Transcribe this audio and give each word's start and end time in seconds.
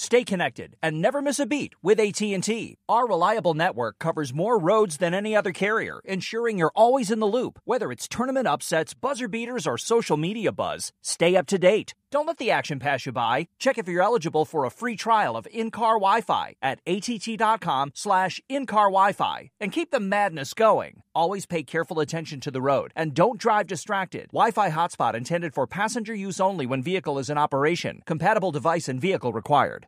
Stay 0.00 0.22
connected 0.22 0.76
and 0.80 1.02
never 1.02 1.20
miss 1.20 1.40
a 1.40 1.44
beat 1.44 1.74
with 1.82 1.98
AT&T. 1.98 2.76
Our 2.88 3.08
reliable 3.08 3.54
network 3.54 3.98
covers 3.98 4.32
more 4.32 4.56
roads 4.56 4.98
than 4.98 5.12
any 5.12 5.34
other 5.34 5.50
carrier, 5.50 6.00
ensuring 6.04 6.56
you're 6.56 6.70
always 6.76 7.10
in 7.10 7.18
the 7.18 7.26
loop. 7.26 7.58
Whether 7.64 7.90
it's 7.90 8.06
tournament 8.06 8.46
upsets, 8.46 8.94
buzzer 8.94 9.26
beaters, 9.26 9.66
or 9.66 9.76
social 9.76 10.16
media 10.16 10.52
buzz, 10.52 10.92
stay 11.02 11.34
up 11.34 11.48
to 11.48 11.58
date. 11.58 11.96
Don't 12.10 12.26
let 12.26 12.38
the 12.38 12.52
action 12.52 12.78
pass 12.78 13.04
you 13.04 13.12
by. 13.12 13.48
Check 13.58 13.76
if 13.76 13.86
you're 13.86 14.02
eligible 14.02 14.44
for 14.46 14.64
a 14.64 14.70
free 14.70 14.96
trial 14.96 15.36
of 15.36 15.48
in-car 15.52 15.96
Wi-Fi 15.96 16.54
at 16.62 16.80
att.com 16.86 17.90
slash 17.92 18.40
in-car 18.48 18.86
Wi-Fi 18.86 19.50
and 19.60 19.72
keep 19.72 19.90
the 19.90 20.00
madness 20.00 20.54
going. 20.54 21.02
Always 21.14 21.44
pay 21.44 21.64
careful 21.64 22.00
attention 22.00 22.40
to 22.40 22.52
the 22.52 22.62
road 22.62 22.92
and 22.94 23.12
don't 23.12 23.38
drive 23.38 23.66
distracted. 23.66 24.28
Wi-Fi 24.28 24.70
hotspot 24.70 25.14
intended 25.14 25.52
for 25.52 25.66
passenger 25.66 26.14
use 26.14 26.40
only 26.40 26.64
when 26.64 26.82
vehicle 26.82 27.18
is 27.18 27.28
in 27.28 27.36
operation. 27.36 28.00
Compatible 28.06 28.52
device 28.52 28.88
and 28.88 29.00
vehicle 29.00 29.32
required. 29.32 29.87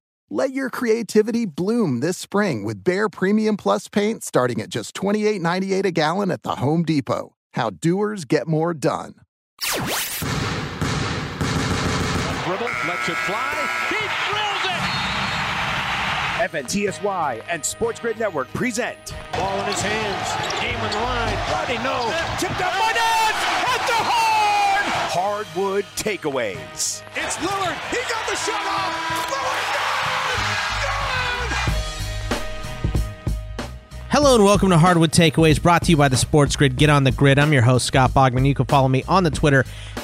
Let 0.33 0.53
your 0.53 0.69
creativity 0.69 1.45
bloom 1.45 1.99
this 1.99 2.17
spring 2.17 2.63
with 2.63 2.85
Behr 2.85 3.11
Premium 3.11 3.57
Plus 3.57 3.89
paint 3.89 4.23
starting 4.23 4.61
at 4.61 4.69
just 4.69 4.95
$28.98 4.95 5.83
a 5.83 5.91
gallon 5.91 6.31
at 6.31 6.43
the 6.43 6.55
Home 6.55 6.85
Depot. 6.85 7.35
How 7.51 7.69
doers 7.69 8.23
get 8.23 8.47
more 8.47 8.73
done. 8.73 9.15
Dribble, 9.61 9.91
lets 12.87 13.09
it 13.09 13.17
fly. 13.27 13.67
He 13.89 13.99
drills 14.31 14.63
it! 14.71 14.79
FNTSY 16.47 17.43
and 17.49 17.65
Sports 17.65 17.99
Grid 17.99 18.17
Network 18.17 18.47
present. 18.53 19.13
Ball 19.33 19.59
in 19.59 19.65
his 19.65 19.81
hands. 19.81 20.61
Game 20.61 20.79
on 20.79 20.91
the 20.91 20.97
line. 20.97 21.35
Rodney, 21.51 21.75
no. 21.83 22.07
Tipped 22.39 22.61
up 22.61 22.71
by 22.79 22.93
Nance 22.95 23.43
at 23.67 23.85
the 23.85 23.99
horn. 23.99 24.85
Hardwood 25.11 25.83
takeaways. 25.97 27.03
It's 27.17 27.35
Lillard. 27.35 27.75
He 27.89 27.97
got 28.07 28.25
the 28.29 28.35
shot 28.37 28.65
off. 28.65 29.27
Lillard, 29.27 29.70
Hello 34.11 34.35
and 34.35 34.43
welcome 34.43 34.71
to 34.71 34.77
Hardwood 34.77 35.13
Takeaways, 35.13 35.61
brought 35.61 35.83
to 35.83 35.89
you 35.89 35.95
by 35.95 36.09
the 36.09 36.17
Sports 36.17 36.57
Grid. 36.57 36.75
Get 36.75 36.89
on 36.89 37.05
the 37.05 37.13
grid. 37.13 37.39
I'm 37.39 37.53
your 37.53 37.61
host, 37.61 37.85
Scott 37.85 38.11
Bogman. 38.11 38.45
You 38.45 38.53
can 38.53 38.65
follow 38.65 38.89
me 38.89 39.05
on 39.07 39.23
the 39.23 39.31
Twitter 39.31 39.63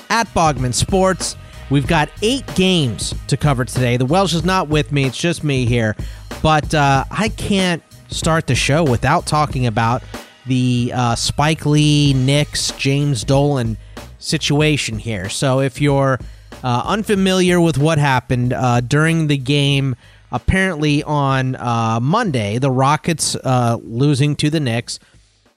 at 0.09 0.28
Bogman 0.29 0.73
Sports. 0.73 1.35
We've 1.69 1.85
got 1.85 2.09
eight 2.22 2.45
games 2.56 3.13
to 3.28 3.35
cover 3.35 3.66
today. 3.66 3.97
The 3.97 4.06
Welsh 4.06 4.34
is 4.34 4.45
not 4.45 4.69
with 4.69 4.94
me, 4.94 5.03
it's 5.03 5.18
just 5.18 5.44
me 5.44 5.66
here. 5.66 5.94
But 6.41 6.73
uh, 6.73 7.03
I 7.12 7.28
can't 7.28 7.84
start 8.07 8.47
the 8.47 8.56
show 8.56 8.81
without 8.81 9.25
talking 9.25 9.68
about 9.68 10.03
the 10.45 10.94
uh, 10.95 11.16
Spike 11.16 11.66
Lee, 11.66 12.13
Knicks, 12.13 12.72
James 12.78 13.25
Dolan 13.25 13.75
situation 14.19 15.00
here. 15.00 15.28
So 15.28 15.59
if 15.59 15.81
you're 15.81 16.18
uh, 16.63 16.84
unfamiliar 16.85 17.59
with 17.59 17.78
what 17.78 17.97
happened 17.97 18.53
uh, 18.53 18.79
during 18.79 19.28
the 19.28 19.38
game, 19.38 19.97
apparently 20.32 21.04
on 21.04 21.56
uh, 21.56 22.00
Monday, 22.02 22.58
the 22.58 22.72
Rockets 22.72 23.36
uh, 23.36 23.78
losing 23.82 24.36
to 24.38 24.50
the 24.50 24.60
Knicks. 24.60 25.00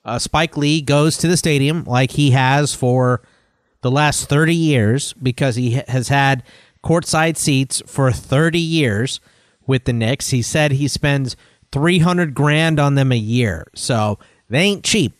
Uh, 0.04 0.19
Spike 0.19 0.56
Lee 0.56 0.81
goes 0.81 1.16
to 1.19 1.28
the 1.28 1.36
stadium 1.36 1.84
like 1.84 2.12
he 2.12 2.31
has 2.31 2.75
for 2.75 3.22
the 3.82 3.91
last 3.91 4.28
30 4.28 4.54
years 4.54 5.12
because 5.14 5.56
he 5.56 5.82
has 5.88 6.09
had 6.09 6.42
courtside 6.84 7.36
seats 7.36 7.82
for 7.86 8.10
30 8.10 8.59
years 8.59 9.20
with 9.66 9.84
the 9.84 9.92
Knicks. 9.92 10.30
He 10.30 10.42
said 10.42 10.72
he 10.72 10.88
spends 10.88 11.36
300 11.72 12.34
grand 12.34 12.80
on 12.80 12.94
them 12.94 13.12
a 13.12 13.16
year. 13.16 13.66
So 13.75 14.19
they 14.48 14.60
ain't 14.60 14.84
cheap. 14.84 15.12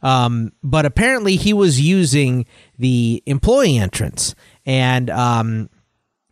Um, 0.00 0.52
but 0.62 0.86
apparently 0.86 1.36
he 1.36 1.52
was 1.52 1.80
using 1.80 2.46
the 2.78 3.22
employee 3.26 3.78
entrance 3.78 4.34
and 4.64 5.10
um, 5.10 5.70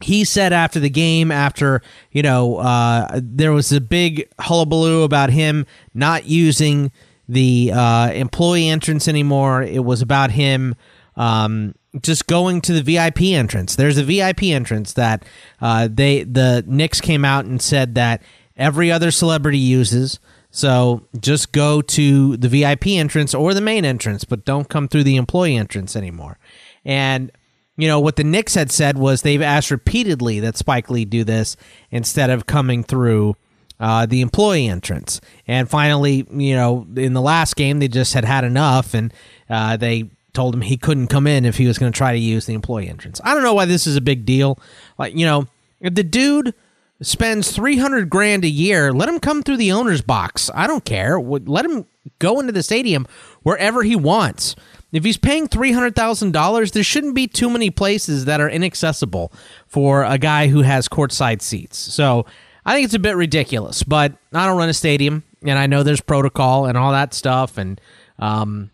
he 0.00 0.24
said 0.24 0.52
after 0.52 0.78
the 0.78 0.90
game, 0.90 1.30
after 1.30 1.82
you 2.10 2.22
know, 2.22 2.56
uh, 2.58 3.20
there 3.22 3.52
was 3.52 3.72
a 3.72 3.80
big 3.80 4.28
hullabaloo 4.40 5.02
about 5.02 5.30
him 5.30 5.66
not 5.94 6.26
using 6.26 6.92
the 7.28 7.72
uh, 7.74 8.10
employee 8.12 8.68
entrance 8.68 9.08
anymore. 9.08 9.62
It 9.62 9.84
was 9.84 10.02
about 10.02 10.30
him 10.30 10.74
um, 11.16 11.74
just 12.02 12.26
going 12.26 12.60
to 12.62 12.72
the 12.72 12.82
VIP 12.82 13.22
entrance. 13.22 13.74
There's 13.76 13.98
a 13.98 14.04
VIP 14.04 14.44
entrance 14.44 14.92
that 14.94 15.24
uh, 15.60 15.88
they 15.90 16.24
the 16.24 16.64
Knicks 16.66 17.00
came 17.00 17.24
out 17.24 17.46
and 17.46 17.60
said 17.60 17.94
that 17.94 18.22
every 18.56 18.90
other 18.90 19.10
celebrity 19.10 19.58
uses. 19.58 20.18
So 20.50 21.06
just 21.20 21.52
go 21.52 21.82
to 21.82 22.36
the 22.36 22.48
VIP 22.48 22.88
entrance 22.88 23.34
or 23.34 23.52
the 23.52 23.60
main 23.60 23.84
entrance, 23.84 24.24
but 24.24 24.44
don't 24.44 24.68
come 24.68 24.88
through 24.88 25.04
the 25.04 25.16
employee 25.16 25.56
entrance 25.56 25.96
anymore. 25.96 26.38
And 26.84 27.30
you 27.76 27.88
know, 27.88 28.00
what 28.00 28.16
the 28.16 28.24
Knicks 28.24 28.54
had 28.54 28.70
said 28.70 28.96
was 28.96 29.22
they've 29.22 29.42
asked 29.42 29.70
repeatedly 29.70 30.40
that 30.40 30.56
Spike 30.56 30.90
Lee 30.90 31.04
do 31.04 31.24
this 31.24 31.56
instead 31.90 32.30
of 32.30 32.46
coming 32.46 32.82
through 32.82 33.36
uh, 33.78 34.06
the 34.06 34.22
employee 34.22 34.68
entrance. 34.68 35.20
And 35.46 35.68
finally, 35.68 36.26
you 36.30 36.54
know, 36.54 36.86
in 36.96 37.12
the 37.12 37.20
last 37.20 37.56
game, 37.56 37.78
they 37.78 37.88
just 37.88 38.14
had 38.14 38.24
had 38.24 38.44
enough 38.44 38.94
and 38.94 39.12
uh, 39.50 39.76
they 39.76 40.10
told 40.32 40.54
him 40.54 40.62
he 40.62 40.76
couldn't 40.76 41.08
come 41.08 41.26
in 41.26 41.44
if 41.44 41.56
he 41.56 41.66
was 41.66 41.78
going 41.78 41.92
to 41.92 41.96
try 41.96 42.12
to 42.12 42.18
use 42.18 42.46
the 42.46 42.54
employee 42.54 42.88
entrance. 42.88 43.20
I 43.24 43.34
don't 43.34 43.42
know 43.42 43.54
why 43.54 43.66
this 43.66 43.86
is 43.86 43.96
a 43.96 44.00
big 44.00 44.24
deal. 44.24 44.58
Like, 44.98 45.14
you 45.14 45.26
know, 45.26 45.46
if 45.80 45.94
the 45.94 46.02
dude 46.02 46.54
spends 47.02 47.52
300 47.52 48.08
grand 48.08 48.44
a 48.44 48.48
year, 48.48 48.92
let 48.92 49.08
him 49.08 49.18
come 49.18 49.42
through 49.42 49.58
the 49.58 49.72
owner's 49.72 50.02
box. 50.02 50.50
I 50.54 50.66
don't 50.66 50.84
care. 50.84 51.20
Let 51.20 51.64
him 51.64 51.86
go 52.18 52.40
into 52.40 52.52
the 52.52 52.62
stadium 52.62 53.06
wherever 53.42 53.82
he 53.82 53.96
wants 53.96 54.56
if 54.96 55.04
he's 55.04 55.16
paying 55.16 55.48
$300,000, 55.48 56.72
there 56.72 56.82
shouldn't 56.82 57.14
be 57.14 57.26
too 57.26 57.50
many 57.50 57.70
places 57.70 58.24
that 58.24 58.40
are 58.40 58.48
inaccessible 58.48 59.32
for 59.66 60.04
a 60.04 60.18
guy 60.18 60.48
who 60.48 60.62
has 60.62 60.88
courtside 60.88 61.42
seats. 61.42 61.78
So 61.78 62.26
I 62.64 62.74
think 62.74 62.84
it's 62.86 62.94
a 62.94 63.00
bit 63.00 63.16
ridiculous, 63.16 63.82
but 63.82 64.12
I 64.32 64.46
don't 64.46 64.56
run 64.56 64.68
a 64.68 64.74
stadium 64.74 65.22
and 65.42 65.58
I 65.58 65.66
know 65.66 65.82
there's 65.82 66.00
protocol 66.00 66.66
and 66.66 66.76
all 66.76 66.92
that 66.92 67.14
stuff. 67.14 67.58
And, 67.58 67.80
um, 68.18 68.70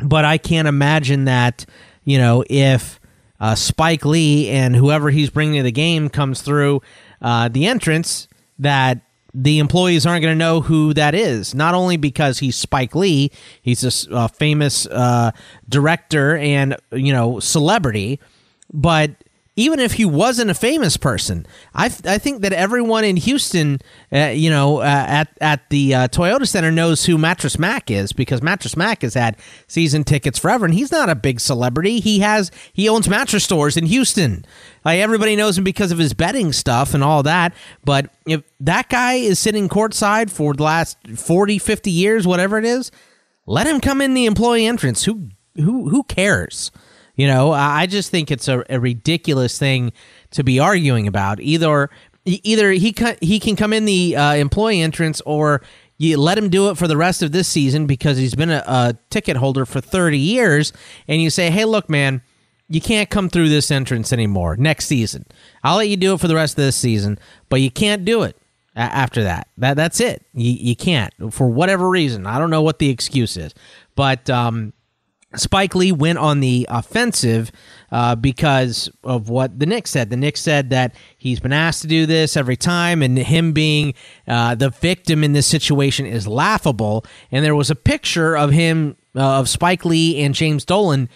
but 0.00 0.24
I 0.24 0.38
can't 0.38 0.68
imagine 0.68 1.24
that, 1.24 1.66
you 2.04 2.18
know, 2.18 2.44
if 2.48 3.00
uh, 3.40 3.54
Spike 3.54 4.04
Lee 4.04 4.48
and 4.48 4.74
whoever 4.74 5.10
he's 5.10 5.30
bringing 5.30 5.56
to 5.56 5.62
the 5.62 5.72
game 5.72 6.08
comes 6.08 6.42
through 6.42 6.82
uh, 7.22 7.48
the 7.48 7.66
entrance, 7.66 8.28
that 8.58 9.00
the 9.34 9.58
employees 9.58 10.06
aren't 10.06 10.22
going 10.22 10.34
to 10.34 10.38
know 10.38 10.60
who 10.60 10.94
that 10.94 11.14
is. 11.14 11.54
Not 11.54 11.74
only 11.74 11.96
because 11.96 12.38
he's 12.38 12.56
Spike 12.56 12.94
Lee, 12.94 13.30
he's 13.62 14.06
a 14.10 14.28
famous 14.28 14.86
uh, 14.86 15.32
director 15.68 16.36
and 16.36 16.76
you 16.92 17.12
know 17.12 17.40
celebrity, 17.40 18.20
but 18.72 19.10
even 19.58 19.80
if 19.80 19.94
he 19.94 20.04
wasn't 20.04 20.48
a 20.48 20.54
famous 20.54 20.96
person, 20.96 21.44
I, 21.74 21.86
I 21.86 22.18
think 22.18 22.42
that 22.42 22.52
everyone 22.52 23.02
in 23.02 23.16
Houston, 23.16 23.80
uh, 24.12 24.26
you 24.26 24.50
know, 24.50 24.78
uh, 24.78 24.84
at 24.84 25.36
at 25.40 25.68
the 25.70 25.94
uh, 25.96 26.08
Toyota 26.08 26.46
Center 26.46 26.70
knows 26.70 27.06
who 27.06 27.18
Mattress 27.18 27.58
Mac 27.58 27.90
is 27.90 28.12
because 28.12 28.40
Mattress 28.40 28.76
Mac 28.76 29.02
has 29.02 29.14
had 29.14 29.36
season 29.66 30.04
tickets 30.04 30.38
forever, 30.38 30.64
and 30.64 30.74
he's 30.74 30.92
not 30.92 31.08
a 31.08 31.16
big 31.16 31.40
celebrity. 31.40 31.98
He 31.98 32.20
has 32.20 32.52
he 32.72 32.88
owns 32.88 33.08
mattress 33.08 33.42
stores 33.42 33.76
in 33.76 33.86
Houston. 33.86 34.44
Like 34.84 35.00
everybody 35.00 35.34
knows 35.34 35.58
him 35.58 35.64
because 35.64 35.90
of 35.90 35.98
his 35.98 36.14
betting 36.14 36.52
stuff 36.52 36.94
and 36.94 37.02
all 37.02 37.24
that. 37.24 37.52
But 37.84 38.14
if 38.26 38.44
that 38.60 38.88
guy 38.88 39.14
is 39.14 39.40
sitting 39.40 39.68
courtside 39.68 40.30
for 40.30 40.54
the 40.54 40.62
last 40.62 40.98
40, 41.16 41.58
50 41.58 41.90
years, 41.90 42.28
whatever 42.28 42.58
it 42.58 42.64
is, 42.64 42.92
let 43.44 43.66
him 43.66 43.80
come 43.80 44.00
in 44.00 44.14
the 44.14 44.26
employee 44.26 44.66
entrance. 44.66 45.02
Who 45.04 45.30
who 45.56 45.88
who 45.88 46.04
cares? 46.04 46.70
You 47.18 47.26
know, 47.26 47.50
I 47.50 47.86
just 47.86 48.12
think 48.12 48.30
it's 48.30 48.46
a, 48.46 48.64
a 48.70 48.78
ridiculous 48.78 49.58
thing 49.58 49.92
to 50.30 50.44
be 50.44 50.60
arguing 50.60 51.08
about. 51.08 51.40
Either 51.40 51.90
either 52.24 52.70
he 52.70 52.94
he 53.20 53.40
can 53.40 53.56
come 53.56 53.72
in 53.72 53.86
the 53.86 54.14
uh, 54.16 54.34
employee 54.34 54.80
entrance 54.80 55.20
or 55.22 55.60
you 55.96 56.16
let 56.16 56.38
him 56.38 56.48
do 56.48 56.70
it 56.70 56.78
for 56.78 56.86
the 56.86 56.96
rest 56.96 57.22
of 57.22 57.32
this 57.32 57.48
season 57.48 57.86
because 57.86 58.18
he's 58.18 58.36
been 58.36 58.50
a, 58.50 58.62
a, 58.66 58.98
ticket 59.10 59.36
holder 59.36 59.66
for 59.66 59.80
30 59.80 60.16
years 60.16 60.72
and 61.08 61.20
you 61.20 61.28
say 61.28 61.50
hey 61.50 61.64
look 61.64 61.90
man 61.90 62.22
you 62.68 62.80
can't 62.80 63.10
come 63.10 63.28
through 63.28 63.48
this 63.48 63.70
entrance 63.70 64.12
anymore 64.12 64.56
next 64.56 64.86
season. 64.86 65.24
I'll 65.64 65.78
let 65.78 65.88
you 65.88 65.96
do 65.96 66.14
it 66.14 66.20
for 66.20 66.28
the 66.28 66.36
rest 66.36 66.52
of 66.52 66.64
this 66.64 66.76
season 66.76 67.18
but 67.48 67.60
you 67.60 67.70
can't 67.70 68.04
do 68.04 68.22
it 68.22 68.36
after 68.76 69.24
that. 69.24 69.48
That 69.56 69.74
that's 69.74 69.98
it. 69.98 70.24
You, 70.34 70.52
you 70.52 70.76
can't 70.76 71.12
for 71.32 71.48
whatever 71.48 71.88
reason. 71.88 72.26
I 72.26 72.38
don't 72.38 72.50
know 72.50 72.62
what 72.62 72.78
the 72.78 72.90
excuse 72.90 73.36
is 73.36 73.54
but 73.96 74.30
um, 74.30 74.72
Spike 75.36 75.74
Lee 75.74 75.92
went 75.92 76.18
on 76.18 76.40
the 76.40 76.66
offensive 76.70 77.52
uh, 77.92 78.14
because 78.14 78.90
of 79.04 79.28
what 79.28 79.58
the 79.58 79.66
Knicks 79.66 79.90
said. 79.90 80.08
The 80.08 80.16
Knicks 80.16 80.40
said 80.40 80.70
that 80.70 80.94
he's 81.18 81.38
been 81.38 81.52
asked 81.52 81.82
to 81.82 81.88
do 81.88 82.06
this 82.06 82.36
every 82.36 82.56
time, 82.56 83.02
and 83.02 83.18
him 83.18 83.52
being 83.52 83.92
uh, 84.26 84.54
the 84.54 84.70
victim 84.70 85.22
in 85.22 85.34
this 85.34 85.46
situation 85.46 86.06
is 86.06 86.26
laughable. 86.26 87.04
And 87.30 87.44
there 87.44 87.54
was 87.54 87.70
a 87.70 87.74
picture 87.74 88.36
of 88.36 88.50
him, 88.52 88.96
uh, 89.14 89.38
of 89.38 89.50
Spike 89.50 89.84
Lee 89.84 90.22
and 90.22 90.34
James 90.34 90.64
Dolan 90.64 91.10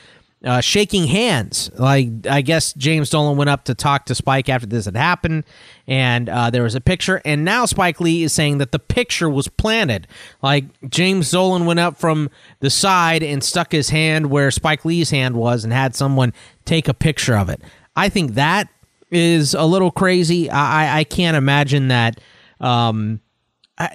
uh, 0.45 0.61
shaking 0.61 1.07
hands. 1.07 1.71
Like 1.75 2.09
I 2.29 2.43
guess 2.43 2.73
James 2.75 3.11
Dolan 3.11 3.37
went 3.37 3.51
up 3.51 3.65
to 3.65 3.75
talk 3.75 4.07
to 4.07 4.15
Spike 4.15 4.49
after 4.49 4.67
this 4.67 4.85
had 4.87 4.97
happened, 4.97 5.45
and 5.87 6.29
uh, 6.29 6.51
there 6.51 6.63
was 6.63 6.75
a 6.75 6.81
picture. 6.81 7.21
And 7.25 7.45
now 7.45 7.67
Spike 7.67 8.01
Lee 8.01 8.23
is 8.23 8.33
saying 8.33 8.59
that 8.59 8.73
the 8.73 8.79
picture 8.79 9.31
was 9.31 9.49
planted. 9.49 10.07
Like 10.43 10.65
James 10.89 11.31
Dolan 11.31 11.67
went 11.67 11.81
up 11.81 11.97
from 11.97 12.31
the 12.61 12.71
side 12.71 13.23
and 13.23 13.43
stuck 13.43 13.73
his 13.73 13.91
hand 13.91 14.31
where 14.31 14.51
Spike 14.51 14.85
Lee's 14.85 15.11
hand 15.11 15.37
was, 15.37 15.65
and 15.65 15.73
had 15.73 15.95
someone 15.95 16.33
take 16.65 16.89
a 16.89 16.95
picture 16.95 17.37
of 17.37 17.49
it. 17.49 17.61
I 17.95 18.09
think 18.09 18.35
that 18.35 18.69
is 19.11 19.55
a 19.55 19.65
little 19.65 19.91
crazy. 19.91 20.51
I 20.51 21.01
I 21.01 21.05
can't 21.05 21.37
imagine 21.37 21.89
that. 21.89 22.21
Um, 22.61 23.21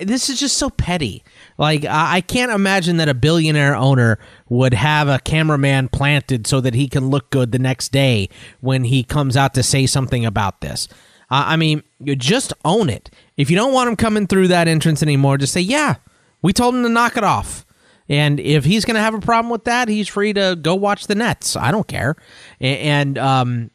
This 0.02 0.30
is 0.30 0.40
just 0.40 0.58
so 0.58 0.70
petty. 0.70 1.24
Like 1.58 1.86
I, 1.86 2.18
I 2.18 2.22
can't 2.22 2.52
imagine 2.52 2.98
that 2.98 3.10
a 3.10 3.14
billionaire 3.14 3.76
owner 3.76 4.20
would 4.50 4.74
have 4.74 5.08
a 5.08 5.20
cameraman 5.20 5.90
planted 5.90 6.48
so 6.48 6.60
that 6.62 6.74
he 6.74 6.88
can 6.88 7.10
look 7.10 7.30
good 7.30 7.52
the 7.52 7.60
next 7.60 7.92
day 7.92 8.30
when 8.60 8.84
he 8.84 9.04
comes 9.04 9.38
out 9.38 9.54
to 9.54 9.64
say 9.64 9.86
something 9.86 10.26
about 10.26 10.62
this. 10.62 10.88
Uh, 11.30 11.44
I 11.48 11.56
mean, 11.58 11.84
you 12.00 12.16
just 12.16 12.54
own 12.66 12.90
it. 12.90 13.10
If 13.36 13.50
you 13.50 13.56
don't 13.56 13.74
want 13.74 13.90
him 13.90 13.96
coming 13.96 14.28
through 14.28 14.48
that 14.50 14.68
entrance 14.68 15.04
anymore, 15.04 15.38
just 15.38 15.54
say, 15.54 15.62
"Yeah, 15.62 15.96
we 16.42 16.54
told 16.54 16.76
him 16.76 16.84
to 16.84 16.90
knock 16.90 17.18
it 17.18 17.24
off." 17.24 17.66
And 18.10 18.40
if 18.40 18.66
he's 18.66 18.86
going 18.86 18.96
to 18.96 19.02
have 19.02 19.14
a 19.14 19.20
problem 19.20 19.52
with 19.52 19.66
that, 19.66 19.90
he's 19.90 20.08
free 20.08 20.34
to 20.34 20.58
go 20.60 20.76
watch 20.76 21.08
the 21.08 21.16
Nets. 21.16 21.56
I 21.56 21.72
don't 21.72 21.88
care. 21.88 22.16
And, 22.60 23.18
um, 23.18 23.72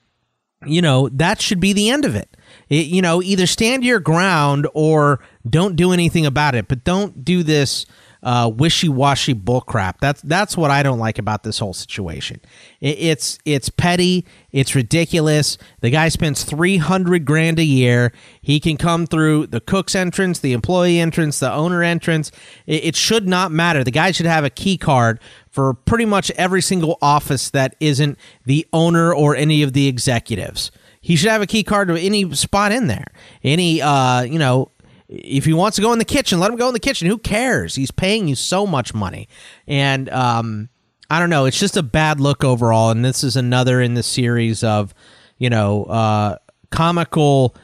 you 0.64 0.80
know, 0.80 1.08
that 1.10 1.40
should 1.40 1.60
be 1.60 1.72
the 1.72 1.90
end 1.90 2.04
of 2.04 2.14
it. 2.14 2.34
You 2.74 3.02
know, 3.02 3.22
either 3.22 3.46
stand 3.46 3.84
your 3.84 4.00
ground 4.00 4.66
or 4.72 5.20
don't 5.48 5.76
do 5.76 5.92
anything 5.92 6.24
about 6.24 6.54
it, 6.54 6.68
but 6.68 6.84
don't 6.84 7.22
do 7.22 7.42
this 7.42 7.84
uh, 8.22 8.50
wishy-washy 8.54 9.34
bullcrap. 9.34 9.96
That's 10.00 10.22
that's 10.22 10.56
what 10.56 10.70
I 10.70 10.82
don't 10.82 10.98
like 10.98 11.18
about 11.18 11.42
this 11.42 11.58
whole 11.58 11.74
situation. 11.74 12.40
It, 12.80 12.98
it's 12.98 13.38
it's 13.44 13.68
petty. 13.68 14.24
It's 14.52 14.74
ridiculous. 14.74 15.58
The 15.80 15.90
guy 15.90 16.08
spends 16.08 16.44
three 16.44 16.78
hundred 16.78 17.26
grand 17.26 17.58
a 17.58 17.64
year. 17.64 18.10
He 18.40 18.58
can 18.58 18.78
come 18.78 19.06
through 19.06 19.48
the 19.48 19.60
cook's 19.60 19.94
entrance, 19.94 20.38
the 20.38 20.54
employee 20.54 20.98
entrance, 20.98 21.40
the 21.40 21.52
owner 21.52 21.82
entrance. 21.82 22.30
It, 22.64 22.84
it 22.84 22.96
should 22.96 23.28
not 23.28 23.52
matter. 23.52 23.84
The 23.84 23.90
guy 23.90 24.12
should 24.12 24.24
have 24.24 24.44
a 24.44 24.50
key 24.50 24.78
card 24.78 25.20
for 25.50 25.74
pretty 25.74 26.06
much 26.06 26.30
every 26.32 26.62
single 26.62 26.96
office 27.02 27.50
that 27.50 27.76
isn't 27.80 28.16
the 28.46 28.66
owner 28.72 29.12
or 29.12 29.36
any 29.36 29.62
of 29.62 29.74
the 29.74 29.88
executives. 29.88 30.70
He 31.02 31.16
should 31.16 31.30
have 31.30 31.42
a 31.42 31.46
key 31.46 31.64
card 31.64 31.88
to 31.88 32.00
any 32.00 32.32
spot 32.34 32.72
in 32.72 32.86
there. 32.86 33.08
Any 33.44 33.82
uh, 33.82 34.22
you 34.22 34.38
know, 34.38 34.70
if 35.08 35.44
he 35.44 35.52
wants 35.52 35.76
to 35.76 35.82
go 35.82 35.92
in 35.92 35.98
the 35.98 36.04
kitchen, 36.04 36.40
let 36.40 36.50
him 36.50 36.56
go 36.56 36.68
in 36.68 36.72
the 36.72 36.80
kitchen. 36.80 37.08
Who 37.08 37.18
cares? 37.18 37.74
He's 37.74 37.90
paying 37.90 38.28
you 38.28 38.34
so 38.34 38.66
much 38.66 38.94
money. 38.94 39.28
And 39.66 40.08
um, 40.08 40.70
I 41.10 41.18
don't 41.18 41.28
know. 41.28 41.44
It's 41.44 41.58
just 41.58 41.76
a 41.76 41.82
bad 41.82 42.20
look 42.20 42.42
overall. 42.42 42.90
And 42.90 43.04
this 43.04 43.22
is 43.22 43.36
another 43.36 43.82
in 43.82 43.94
the 43.94 44.02
series 44.02 44.64
of, 44.64 44.94
you 45.36 45.50
know, 45.50 45.84
uh, 45.84 46.36
comical 46.70 47.54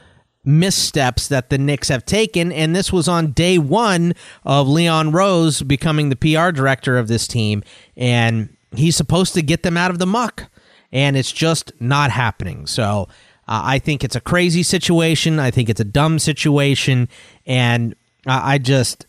missteps 0.45 1.27
that 1.29 1.49
the 1.49 1.57
Knicks 1.57 1.87
have 1.87 2.05
taken. 2.05 2.51
And 2.51 2.75
this 2.75 2.93
was 2.93 3.07
on 3.07 3.31
day 3.31 3.57
one 3.57 4.13
of 4.43 4.67
Leon 4.67 5.11
Rose 5.11 5.63
becoming 5.63 6.09
the 6.09 6.15
PR 6.15 6.51
director 6.51 6.97
of 6.97 7.07
this 7.07 7.27
team. 7.27 7.63
And 7.97 8.55
he's 8.75 8.95
supposed 8.95 9.33
to 9.33 9.41
get 9.41 9.63
them 9.63 9.77
out 9.77 9.91
of 9.91 9.97
the 9.97 10.05
muck. 10.05 10.51
And 10.91 11.17
it's 11.17 11.31
just 11.31 11.71
not 11.79 12.11
happening. 12.11 12.67
So 12.67 13.07
uh, 13.49 13.61
I 13.65 13.79
think 13.79 14.03
it's 14.03 14.15
a 14.15 14.21
crazy 14.21 14.61
situation. 14.61 15.39
I 15.39 15.49
think 15.49 15.69
it's 15.69 15.81
a 15.81 15.85
dumb 15.85 16.19
situation. 16.19 17.09
And 17.47 17.95
I 18.27 18.59
just, 18.59 19.07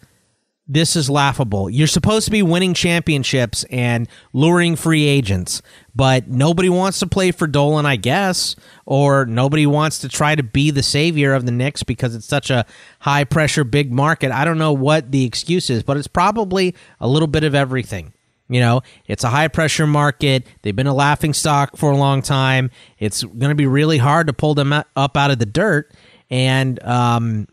this 0.67 0.97
is 0.97 1.11
laughable. 1.11 1.69
You're 1.69 1.87
supposed 1.87 2.25
to 2.25 2.31
be 2.31 2.43
winning 2.43 2.73
championships 2.73 3.65
and 3.65 4.09
luring 4.33 4.77
free 4.77 5.05
agents, 5.05 5.61
but 5.95 6.29
nobody 6.29 6.71
wants 6.71 7.01
to 7.01 7.07
play 7.07 7.33
for 7.33 7.47
Dolan, 7.47 7.85
I 7.85 7.97
guess, 7.97 8.57
or 8.87 9.27
nobody 9.27 9.67
wants 9.67 9.99
to 9.99 10.09
try 10.09 10.35
to 10.35 10.43
be 10.43 10.71
the 10.71 10.83
savior 10.83 11.35
of 11.35 11.45
the 11.45 11.53
Knicks 11.53 11.83
because 11.83 12.15
it's 12.15 12.25
such 12.25 12.49
a 12.49 12.65
high 13.01 13.25
pressure, 13.25 13.63
big 13.63 13.93
market. 13.93 14.33
I 14.33 14.47
don't 14.47 14.59
know 14.59 14.73
what 14.73 15.13
the 15.13 15.27
excuse 15.27 15.69
is, 15.69 15.83
but 15.83 15.99
it's 15.99 16.07
probably 16.07 16.75
a 16.99 17.07
little 17.07 17.29
bit 17.29 17.45
of 17.45 17.55
everything. 17.55 18.15
You 18.51 18.59
know, 18.61 18.83
it's 19.07 19.23
a 19.23 19.31
high 19.31 19.49
pressure 19.49 19.87
market. 19.87 20.45
They've 20.63 20.75
been 20.75 20.89
a 20.89 20.95
laughing 20.95 21.33
stock 21.33 21.77
for 21.77 21.93
a 21.93 21.97
long 21.97 22.21
time. 22.21 22.71
It's 22.99 23.23
going 23.23 23.51
to 23.51 23.55
be 23.55 23.67
really 23.67 23.99
hard 23.99 24.27
to 24.27 24.33
pull 24.33 24.55
them 24.55 24.73
up 24.73 25.17
out 25.17 25.31
of 25.31 25.39
the 25.39 25.47
dirt. 25.47 25.95
And 26.31 26.83
um, 26.83 27.47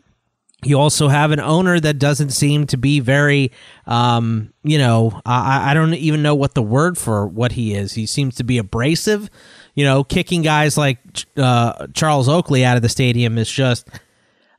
you 0.64 0.80
also 0.80 1.08
have 1.08 1.32
an 1.32 1.40
owner 1.40 1.80
that 1.80 2.00
doesn't 2.00 2.32
seem 2.32 2.66
to 2.68 2.78
be 2.78 3.00
very, 3.00 3.52
um, 3.86 4.54
you 4.64 4.80
know, 4.80 5.22
I, 5.24 5.72
I 5.72 5.74
don't 5.76 5.94
even 5.94 6.24
know 6.24 6.34
what 6.34 6.56
the 6.56 6.64
word 6.64 6.98
for 6.98 7.28
what 7.28 7.52
he 7.52 7.76
is. 7.76 7.94
He 7.94 8.08
seems 8.08 8.36
to 8.36 8.44
be 8.44 8.58
abrasive. 8.58 9.30
You 9.76 9.86
know, 9.86 10.04
kicking 10.04 10.42
guys 10.42 10.76
like 10.76 10.98
uh, 11.38 11.86
Charles 11.94 12.28
Oakley 12.28 12.66
out 12.66 12.76
of 12.76 12.82
the 12.82 12.90
stadium 12.90 13.38
is 13.38 13.52
just 13.52 13.88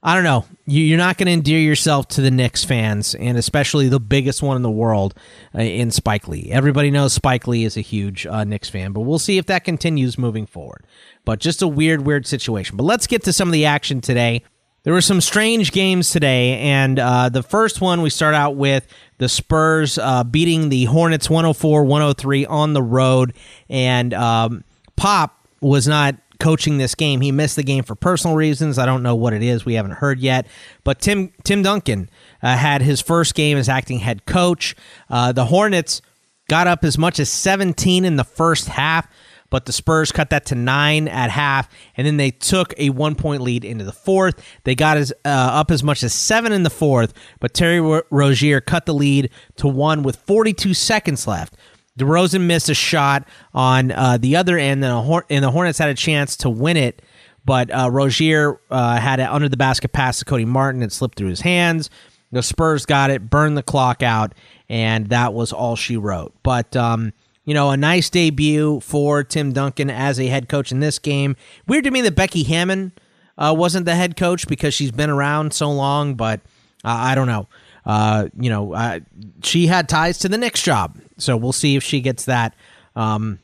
I 0.00 0.14
don't 0.14 0.24
know. 0.24 0.44
You're 0.64 0.96
not 0.96 1.18
going 1.18 1.26
to 1.26 1.32
endear 1.32 1.58
yourself 1.58 2.06
to 2.08 2.20
the 2.20 2.30
Knicks 2.30 2.64
fans, 2.64 3.16
and 3.16 3.36
especially 3.36 3.88
the 3.88 3.98
biggest 3.98 4.42
one 4.42 4.54
in 4.54 4.62
the 4.62 4.70
world 4.70 5.14
uh, 5.54 5.60
in 5.60 5.90
Spike 5.90 6.28
Lee. 6.28 6.50
Everybody 6.52 6.92
knows 6.92 7.12
Spike 7.12 7.48
Lee 7.48 7.64
is 7.64 7.76
a 7.76 7.80
huge 7.80 8.24
uh, 8.24 8.44
Knicks 8.44 8.68
fan, 8.68 8.92
but 8.92 9.00
we'll 9.00 9.18
see 9.18 9.38
if 9.38 9.46
that 9.46 9.64
continues 9.64 10.16
moving 10.16 10.46
forward. 10.46 10.86
But 11.24 11.40
just 11.40 11.62
a 11.62 11.68
weird, 11.68 12.06
weird 12.06 12.26
situation. 12.26 12.76
But 12.76 12.84
let's 12.84 13.08
get 13.08 13.24
to 13.24 13.32
some 13.32 13.48
of 13.48 13.52
the 13.52 13.64
action 13.64 14.00
today. 14.00 14.44
There 14.84 14.92
were 14.92 15.00
some 15.00 15.20
strange 15.20 15.72
games 15.72 16.10
today, 16.10 16.60
and 16.60 17.00
uh, 17.00 17.28
the 17.28 17.42
first 17.42 17.80
one 17.80 18.00
we 18.00 18.10
start 18.10 18.36
out 18.36 18.54
with 18.54 18.86
the 19.18 19.28
Spurs 19.28 19.98
uh, 19.98 20.22
beating 20.22 20.68
the 20.68 20.84
Hornets 20.84 21.28
104 21.28 21.82
103 21.84 22.46
on 22.46 22.72
the 22.72 22.82
road, 22.82 23.34
and 23.68 24.14
um, 24.14 24.62
Pop 24.94 25.48
was 25.60 25.88
not 25.88 26.14
coaching 26.38 26.78
this 26.78 26.94
game. 26.94 27.20
He 27.20 27.32
missed 27.32 27.56
the 27.56 27.62
game 27.62 27.84
for 27.84 27.94
personal 27.94 28.36
reasons. 28.36 28.78
I 28.78 28.86
don't 28.86 29.02
know 29.02 29.14
what 29.14 29.32
it 29.32 29.42
is. 29.42 29.64
We 29.64 29.74
haven't 29.74 29.92
heard 29.92 30.20
yet. 30.20 30.46
But 30.84 31.00
Tim 31.00 31.32
Tim 31.44 31.62
Duncan 31.62 32.08
uh, 32.42 32.56
had 32.56 32.82
his 32.82 33.00
first 33.00 33.34
game 33.34 33.58
as 33.58 33.68
acting 33.68 33.98
head 33.98 34.26
coach. 34.26 34.74
Uh, 35.10 35.32
the 35.32 35.46
Hornets 35.46 36.00
got 36.48 36.66
up 36.66 36.84
as 36.84 36.96
much 36.98 37.18
as 37.18 37.28
17 37.28 38.04
in 38.04 38.16
the 38.16 38.24
first 38.24 38.68
half, 38.68 39.06
but 39.50 39.66
the 39.66 39.72
Spurs 39.72 40.12
cut 40.12 40.30
that 40.30 40.46
to 40.46 40.54
nine 40.54 41.08
at 41.08 41.30
half, 41.30 41.68
and 41.96 42.06
then 42.06 42.16
they 42.16 42.30
took 42.30 42.74
a 42.78 42.90
one 42.90 43.14
point 43.14 43.42
lead 43.42 43.64
into 43.64 43.84
the 43.84 43.92
fourth. 43.92 44.42
They 44.64 44.74
got 44.74 44.96
as, 44.96 45.12
uh, 45.24 45.28
up 45.28 45.70
as 45.70 45.82
much 45.82 46.02
as 46.02 46.14
seven 46.14 46.52
in 46.52 46.62
the 46.62 46.70
fourth, 46.70 47.14
but 47.40 47.54
Terry 47.54 48.02
Rozier 48.10 48.60
cut 48.60 48.86
the 48.86 48.94
lead 48.94 49.30
to 49.56 49.68
one 49.68 50.02
with 50.02 50.16
42 50.16 50.74
seconds 50.74 51.26
left. 51.26 51.54
DeRozan 51.98 52.42
missed 52.42 52.68
a 52.68 52.74
shot 52.74 53.28
on 53.52 53.90
uh, 53.92 54.18
the 54.18 54.36
other 54.36 54.56
end, 54.56 54.84
and 54.84 55.44
the 55.44 55.50
Hornets 55.50 55.78
had 55.78 55.88
a 55.88 55.94
chance 55.94 56.36
to 56.38 56.50
win 56.50 56.76
it, 56.76 57.02
but 57.44 57.70
uh, 57.70 57.90
Rozier 57.90 58.60
uh, 58.70 58.96
had 58.98 59.20
it 59.20 59.28
under 59.28 59.48
the 59.48 59.56
basket 59.56 59.92
pass 59.92 60.18
to 60.20 60.24
Cody 60.24 60.44
Martin. 60.44 60.82
It 60.82 60.92
slipped 60.92 61.18
through 61.18 61.28
his 61.28 61.40
hands. 61.40 61.90
The 62.30 62.42
Spurs 62.42 62.84
got 62.86 63.10
it, 63.10 63.30
burned 63.30 63.56
the 63.56 63.62
clock 63.62 64.02
out, 64.02 64.34
and 64.68 65.08
that 65.08 65.32
was 65.32 65.52
all 65.52 65.76
she 65.76 65.96
wrote. 65.96 66.34
But 66.42 66.76
um, 66.76 67.12
you 67.44 67.54
know, 67.54 67.70
a 67.70 67.76
nice 67.78 68.10
debut 68.10 68.80
for 68.80 69.24
Tim 69.24 69.52
Duncan 69.52 69.88
as 69.88 70.20
a 70.20 70.26
head 70.26 70.50
coach 70.50 70.70
in 70.70 70.80
this 70.80 70.98
game. 70.98 71.36
Weird 71.66 71.84
to 71.84 71.90
me 71.90 72.02
that 72.02 72.14
Becky 72.14 72.42
Hammon 72.42 72.92
uh, 73.38 73.54
wasn't 73.56 73.86
the 73.86 73.94
head 73.94 74.18
coach 74.18 74.46
because 74.46 74.74
she's 74.74 74.90
been 74.90 75.08
around 75.08 75.54
so 75.54 75.70
long, 75.70 76.14
but 76.14 76.40
uh, 76.84 76.88
I 76.88 77.14
don't 77.14 77.26
know. 77.26 77.48
Uh, 77.86 78.28
you 78.38 78.50
know, 78.50 78.74
uh, 78.74 79.00
she 79.42 79.66
had 79.66 79.88
ties 79.88 80.18
to 80.18 80.28
the 80.28 80.36
Knicks 80.36 80.60
job, 80.60 81.00
so 81.18 81.36
we'll 81.36 81.52
see 81.52 81.76
if 81.76 81.82
she 81.82 82.00
gets 82.00 82.24
that 82.26 82.54
um, 82.96 83.38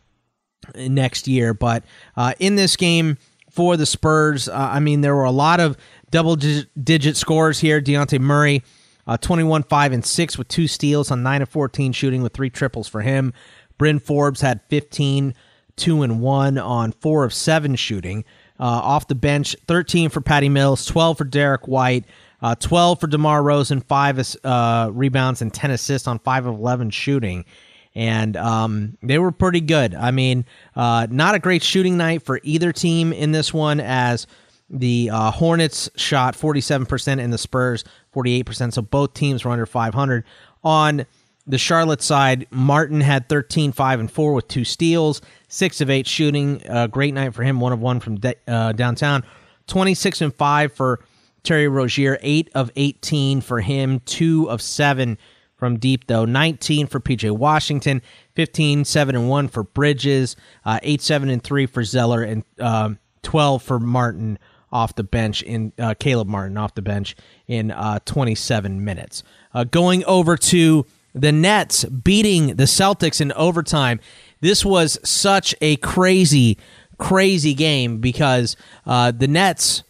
next 0.75 1.29
year. 1.29 1.55
But 1.55 1.85
uh, 2.17 2.35
in 2.39 2.57
this 2.57 2.77
game 2.77 3.19
for 3.51 3.77
the 3.77 3.87
Spurs, 3.87 4.49
uh, 4.49 4.55
I 4.55 4.81
mean, 4.81 5.01
there 5.01 5.15
were 5.15 5.25
a 5.25 5.31
lot 5.31 5.61
of 5.61 5.77
double 6.11 6.37
digit 6.37 7.17
scores 7.17 7.61
here. 7.61 7.81
Dejounte 7.81 8.19
Murray. 8.21 8.63
Uh, 9.07 9.19
21 9.19 9.65
5 9.65 9.93
and 9.93 10.03
6 10.03 10.39
with 10.39 10.49
two 10.49 10.67
steals 10.67 11.11
on 11.11 11.23
9 11.23 11.43
of 11.43 11.49
14 11.51 11.93
shooting 11.93 12.23
with 12.23 12.33
three 12.33 12.49
triples 12.49 12.89
for 12.89 13.03
him. 13.03 13.35
Bryn 13.77 13.99
Forbes 13.99 14.41
had 14.41 14.63
15, 14.71 15.35
2 15.77 16.03
and 16.03 16.21
1 16.23 16.59
on 16.59 16.93
4 16.93 17.25
of 17.25 17.35
7 17.35 17.77
shooting. 17.77 18.25
Uh, 18.59 18.65
off 18.65 19.09
the 19.09 19.15
bench, 19.15 19.57
13 19.67 20.09
for 20.11 20.21
Patty 20.21 20.49
Mills, 20.49 20.87
12 20.87 21.19
for 21.19 21.25
Derrick 21.25 21.67
White, 21.67 22.05
uh, 22.45 22.55
12 22.57 23.01
for 23.01 23.07
DeMar 23.07 23.41
DeRozan, 23.41 23.83
5 23.83 24.37
uh, 24.45 24.91
rebounds, 24.93 25.41
and 25.41 25.53
10 25.53 25.71
assists 25.71 26.07
on 26.07 26.19
5 26.19 26.45
of 26.45 26.55
11 26.57 26.91
shooting. 26.91 27.47
And 27.95 28.37
um, 28.37 28.99
they 29.03 29.19
were 29.19 29.33
pretty 29.33 29.63
good. 29.63 29.95
I 29.95 30.11
mean, 30.11 30.45
uh, 30.77 31.07
not 31.11 31.35
a 31.35 31.39
great 31.39 31.63
shooting 31.63 31.97
night 31.97 32.21
for 32.21 32.41
either 32.43 32.71
team 32.71 33.15
in 33.15 33.33
this 33.33 33.55
one, 33.55 33.81
as 33.81 34.27
the 34.69 35.09
uh, 35.11 35.31
Hornets 35.31 35.89
shot 35.97 36.37
47% 36.37 37.19
and 37.19 37.33
the 37.33 37.39
Spurs 37.39 37.83
48%. 38.15 38.75
So 38.75 38.83
both 38.83 39.15
teams 39.15 39.43
were 39.43 39.51
under 39.51 39.65
500. 39.65 40.25
On 40.63 41.07
the 41.47 41.57
Charlotte 41.57 42.03
side, 42.03 42.47
Martin 42.51 43.01
had 43.01 43.27
13, 43.31 43.73
5, 43.73 44.01
and 44.01 44.11
4 44.11 44.35
with 44.35 44.49
two 44.49 44.65
steals, 44.65 45.23
6 45.49 45.81
of 45.81 45.89
8 45.89 46.07
shooting. 46.07 46.61
A 46.67 46.89
great 46.89 47.15
night 47.15 47.33
for 47.33 47.43
him, 47.43 47.59
1 47.59 47.73
of 47.73 47.81
1 47.81 48.01
from 48.01 48.17
de- 48.17 48.37
uh, 48.47 48.73
downtown. 48.73 49.25
26 49.67 50.21
and 50.21 50.35
5 50.35 50.73
for 50.75 51.01
Terry 51.45 51.69
Rozier, 51.69 52.19
8 52.21 52.51
of 52.55 52.71
18 52.75 53.41
for 53.41 53.61
him, 53.61 54.01
2 54.01 54.51
of 54.51 54.61
7 54.61 55.17
from 55.57 55.79
deep, 55.79 56.07
though. 56.09 56.25
19 56.25 56.89
for 56.89 56.99
PJ 56.99 57.31
Washington, 57.31 58.03
15, 58.35 58.85
7 58.85 59.15
and 59.15 59.29
1 59.29 59.49
for 59.49 59.63
Bridges, 59.63 60.37
uh, 60.65 60.81
8, 60.83 61.01
7 61.01 61.29
and 61.29 61.43
3 61.43 61.67
for 61.67 61.85
Zeller, 61.85 62.23
and 62.23 62.45
uh, 62.59 62.91
12 63.23 63.63
for 63.63 63.79
Martin 63.79 64.39
off 64.73 64.97
the 64.97 65.05
bench 65.05 65.43
in 65.43 65.73
uh, 65.79 65.95
Caleb 65.95 66.27
Martin 66.27 66.57
off 66.57 66.75
the 66.75 66.83
bench 66.83 67.15
in 67.47 67.71
uh, 67.71 68.01
27 68.05 68.85
minutes. 68.85 69.23
Uh, 69.55 69.63
going 69.63 70.05
over 70.07 70.37
to 70.37 70.85
the 71.15 71.31
Nets 71.31 71.85
beating 71.85 72.57
the 72.57 72.65
Celtics 72.65 73.21
in 73.21 73.31
overtime. 73.33 74.01
This 74.41 74.65
was 74.65 74.99
such 75.09 75.55
a 75.61 75.77
crazy, 75.77 76.59
crazy 76.99 77.55
game 77.55 77.99
because 77.99 78.57
uh, 78.85 79.13
the 79.13 79.29
Nets 79.29 79.85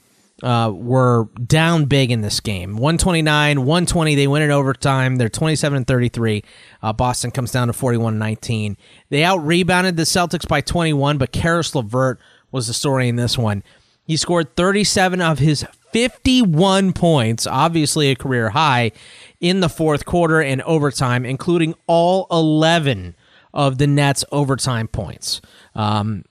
uh, 0.44 0.70
were 0.70 1.30
down 1.46 1.86
big 1.86 2.10
in 2.12 2.20
this 2.20 2.38
game 2.38 2.72
129, 2.72 3.60
120. 3.60 4.14
They 4.14 4.26
win 4.26 4.42
in 4.42 4.50
overtime. 4.50 5.16
They're 5.16 5.30
27 5.30 5.78
and 5.78 5.86
33. 5.86 6.44
Uh, 6.82 6.92
Boston 6.92 7.30
comes 7.30 7.50
down 7.50 7.68
to 7.68 7.72
41 7.72 8.18
19. 8.18 8.76
They 9.08 9.24
out 9.24 9.38
rebounded 9.38 9.96
the 9.96 10.02
Celtics 10.02 10.46
by 10.46 10.60
21, 10.60 11.16
but 11.16 11.32
Caris 11.32 11.74
LeVert 11.74 12.20
was 12.52 12.66
the 12.66 12.74
story 12.74 13.08
in 13.08 13.16
this 13.16 13.38
one. 13.38 13.64
He 14.06 14.18
scored 14.18 14.54
37 14.54 15.22
of 15.22 15.38
his 15.38 15.64
51 15.92 16.92
points, 16.92 17.46
obviously 17.46 18.10
a 18.10 18.14
career 18.14 18.50
high, 18.50 18.92
in 19.40 19.60
the 19.60 19.70
fourth 19.70 20.04
quarter 20.04 20.42
and 20.42 20.60
overtime, 20.62 21.24
including 21.24 21.74
all 21.86 22.26
11 22.30 23.16
of 23.54 23.78
the 23.78 23.86
Nets' 23.86 24.24
overtime 24.30 24.88
points. 24.88 25.40
Um, 25.74 26.24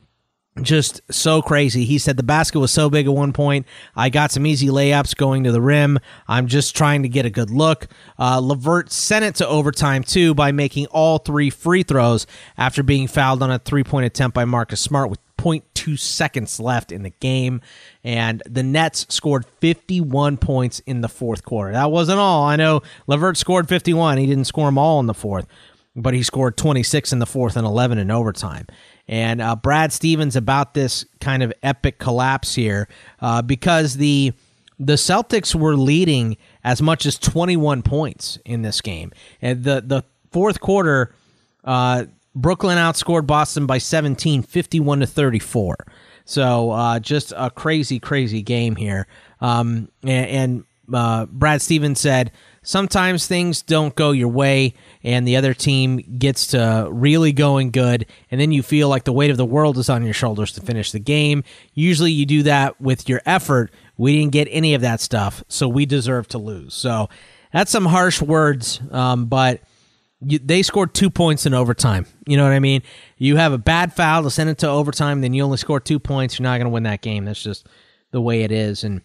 just 0.62 1.02
so 1.12 1.42
crazy. 1.42 1.86
He 1.86 1.98
said 1.98 2.16
the 2.18 2.24
basket 2.24 2.60
was 2.60 2.72
so 2.72 2.90
big 2.90 3.08
at 3.08 3.14
one 3.14 3.34
point. 3.34 3.66
I 3.96 4.10
got 4.10 4.32
some 4.32 4.46
easy 4.46 4.68
layups 4.68 5.16
going 5.16 5.44
to 5.46 5.52
the 5.52 5.62
rim. 5.62 6.00
I'm 6.28 6.48
just 6.48 6.76
trying 6.76 7.04
to 7.04 7.10
get 7.10 7.26
a 7.26 7.30
good 7.30 7.50
look. 7.50 7.88
Uh, 8.20 8.40
LeVert 8.40 8.92
sent 8.92 9.26
it 9.26 9.36
to 9.36 9.48
overtime 9.48 10.04
too 10.04 10.34
by 10.36 10.52
making 10.52 10.86
all 10.88 11.18
three 11.18 11.50
free 11.50 11.84
throws 11.84 12.28
after 12.58 12.84
being 12.84 13.08
fouled 13.08 13.42
on 13.42 13.52
a 13.52 13.60
three 13.60 13.84
point 13.84 14.06
attempt 14.06 14.36
by 14.36 14.46
Marcus 14.46 14.80
Smart 14.80 15.10
with 15.10 15.20
0.2 15.38 15.98
seconds 15.98 16.60
left 16.60 16.92
in 16.92 17.04
the 17.04 17.10
game. 17.10 17.62
And 18.04 18.44
the 18.46 18.64
Nets 18.64 19.08
scored 19.10 19.46
51 19.60 20.38
points 20.38 20.80
in 20.86 21.02
the 21.02 21.10
fourth 21.10 21.44
quarter. 21.44 21.74
That 21.74 21.92
wasn't 21.92 22.20
all. 22.20 22.44
I 22.46 22.56
know 22.56 22.82
LeVert 23.08 23.38
scored 23.38 23.68
51. 23.68 24.20
He 24.20 24.28
didn't 24.28 24.46
score 24.46 24.68
them 24.68 24.78
all 24.78 25.00
in 25.00 25.08
the 25.08 25.14
fourth, 25.14 25.48
but 25.96 26.14
he 26.14 26.22
scored 26.22 26.58
26 26.58 27.12
in 27.12 27.20
the 27.20 27.26
fourth 27.26 27.58
and 27.58 27.66
11 27.66 27.98
in 27.98 28.12
overtime. 28.12 28.68
And 29.08 29.42
uh, 29.42 29.56
Brad 29.56 29.92
Stevens 29.92 30.36
about 30.36 30.74
this 30.74 31.06
kind 31.20 31.44
of 31.44 31.54
epic 31.62 32.00
collapse 32.00 32.56
here 32.56 32.88
uh, 33.22 33.42
because 33.42 33.98
the 33.98 34.34
the 34.80 34.94
Celtics 34.94 35.54
were 35.54 35.76
leading 35.78 36.38
as 36.64 36.82
much 36.82 37.06
as 37.06 37.20
21 37.20 37.84
points 37.84 38.40
in 38.46 38.62
this 38.62 38.82
game. 38.82 39.12
And 39.42 39.64
the 39.64 39.82
the 39.86 40.04
fourth 40.32 40.60
quarter, 40.60 41.14
uh, 41.64 42.06
Brooklyn 42.36 42.78
outscored 42.78 43.28
Boston 43.28 43.66
by 43.66 43.78
17, 43.78 44.42
51 44.44 45.02
to 45.02 45.08
34. 45.08 45.76
So 46.26 46.72
uh, 46.72 47.00
just 47.00 47.34
a 47.36 47.50
crazy, 47.50 48.00
crazy 48.00 48.42
game 48.42 48.76
here. 48.76 49.08
Um, 49.42 49.90
and, 50.04 50.28
and 50.28 50.64
uh, 50.94 51.26
Brad 51.28 51.62
Stevens 51.62 52.00
said, 52.00 52.32
sometimes 52.64 53.28
things 53.28 53.62
don't 53.62 53.94
go 53.96 54.12
your 54.12 54.28
way 54.28 54.74
and 55.04 55.28
the 55.28 55.36
other 55.36 55.54
team 55.54 55.98
gets 56.18 56.48
to 56.48 56.88
really 56.92 57.32
going 57.32 57.70
good 57.70 58.06
and 58.32 58.42
then 58.42 58.52
you 58.52 58.64
feel 58.64 58.90
like 58.90 59.04
the 59.04 59.14
weight 59.14 59.30
of 59.30 59.38
the 59.38 59.46
world 59.46 59.78
is 59.78 59.90
on 59.90 60.04
your 60.04 60.14
shoulders 60.14 60.52
to 60.54 60.62
finish 60.62 60.92
the 60.92 61.00
game 61.00 61.44
usually 61.74 62.12
you 62.12 62.26
do 62.26 62.44
that 62.44 62.80
with 62.82 63.08
your 63.08 63.22
effort 63.26 63.72
we 63.98 64.18
didn't 64.18 64.32
get 64.32 64.48
any 64.50 64.74
of 64.74 64.82
that 64.82 65.00
stuff 65.00 65.44
so 65.48 65.68
we 65.68 65.86
deserve 65.86 66.28
to 66.28 66.38
lose 66.38 66.74
so 66.74 67.10
that's 67.52 67.72
some 67.72 67.86
harsh 67.86 68.22
words 68.22 68.82
um, 68.92 69.26
but 69.26 69.62
you, 70.26 70.40
they 70.40 70.64
scored 70.64 70.94
two 70.94 71.10
points 71.10 71.46
in 71.46 71.54
overtime. 71.54 72.06
You 72.26 72.38
know 72.38 72.44
what 72.44 72.54
I 72.54 72.60
mean? 72.60 72.82
You 73.18 73.38
have 73.38 73.54
a 73.54 73.58
bad 73.58 73.94
foul 73.94 74.24
to 74.24 74.32
send 74.32 74.50
it 74.50 74.60
to 74.60 74.70
overtime, 74.70 75.22
then 75.22 75.34
you 75.34 75.44
only 75.44 75.58
score 75.58 75.80
two 75.80 76.00
points. 76.00 76.40
You're 76.40 76.44
not 76.44 76.58
going 76.58 76.66
to 76.66 76.70
win 76.70 76.84
that 76.84 77.02
game. 77.02 77.26
That's 77.26 77.42
just 77.42 77.68
the 78.12 78.22
way 78.22 78.44
it 78.44 78.52
is. 78.52 78.84
And 78.84 79.02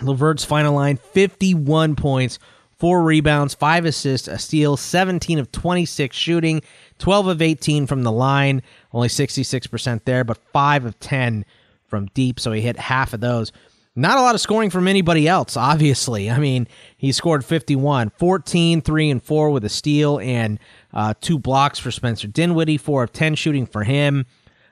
LeVert's 0.00 0.44
final 0.44 0.74
line 0.74 0.96
51 0.96 1.96
points, 1.96 2.38
four 2.84 3.02
rebounds, 3.02 3.54
five 3.54 3.86
assists, 3.86 4.28
a 4.28 4.36
steal, 4.36 4.76
17 4.76 5.38
of 5.38 5.50
26 5.50 6.14
shooting, 6.14 6.60
12 6.98 7.28
of 7.28 7.40
18 7.40 7.86
from 7.86 8.02
the 8.02 8.12
line, 8.12 8.60
only 8.92 9.08
66% 9.08 10.04
there, 10.04 10.22
but 10.22 10.36
five 10.52 10.84
of 10.84 11.00
10 11.00 11.46
from 11.86 12.10
deep. 12.12 12.38
So 12.38 12.52
he 12.52 12.60
hit 12.60 12.78
half 12.78 13.14
of 13.14 13.20
those. 13.20 13.52
Not 13.96 14.18
a 14.18 14.20
lot 14.20 14.34
of 14.34 14.42
scoring 14.42 14.68
from 14.68 14.86
anybody 14.86 15.26
else, 15.26 15.56
obviously. 15.56 16.30
I 16.30 16.38
mean, 16.38 16.68
he 16.98 17.10
scored 17.10 17.42
51, 17.42 18.10
14, 18.18 18.82
3 18.82 19.10
and 19.10 19.22
4 19.22 19.48
with 19.48 19.64
a 19.64 19.70
steal 19.70 20.20
and 20.20 20.58
uh, 20.92 21.14
two 21.22 21.38
blocks 21.38 21.78
for 21.78 21.90
Spencer 21.90 22.26
Dinwiddie, 22.26 22.76
4 22.76 23.04
of 23.04 23.12
10 23.14 23.34
shooting 23.34 23.64
for 23.64 23.84
him. 23.84 24.26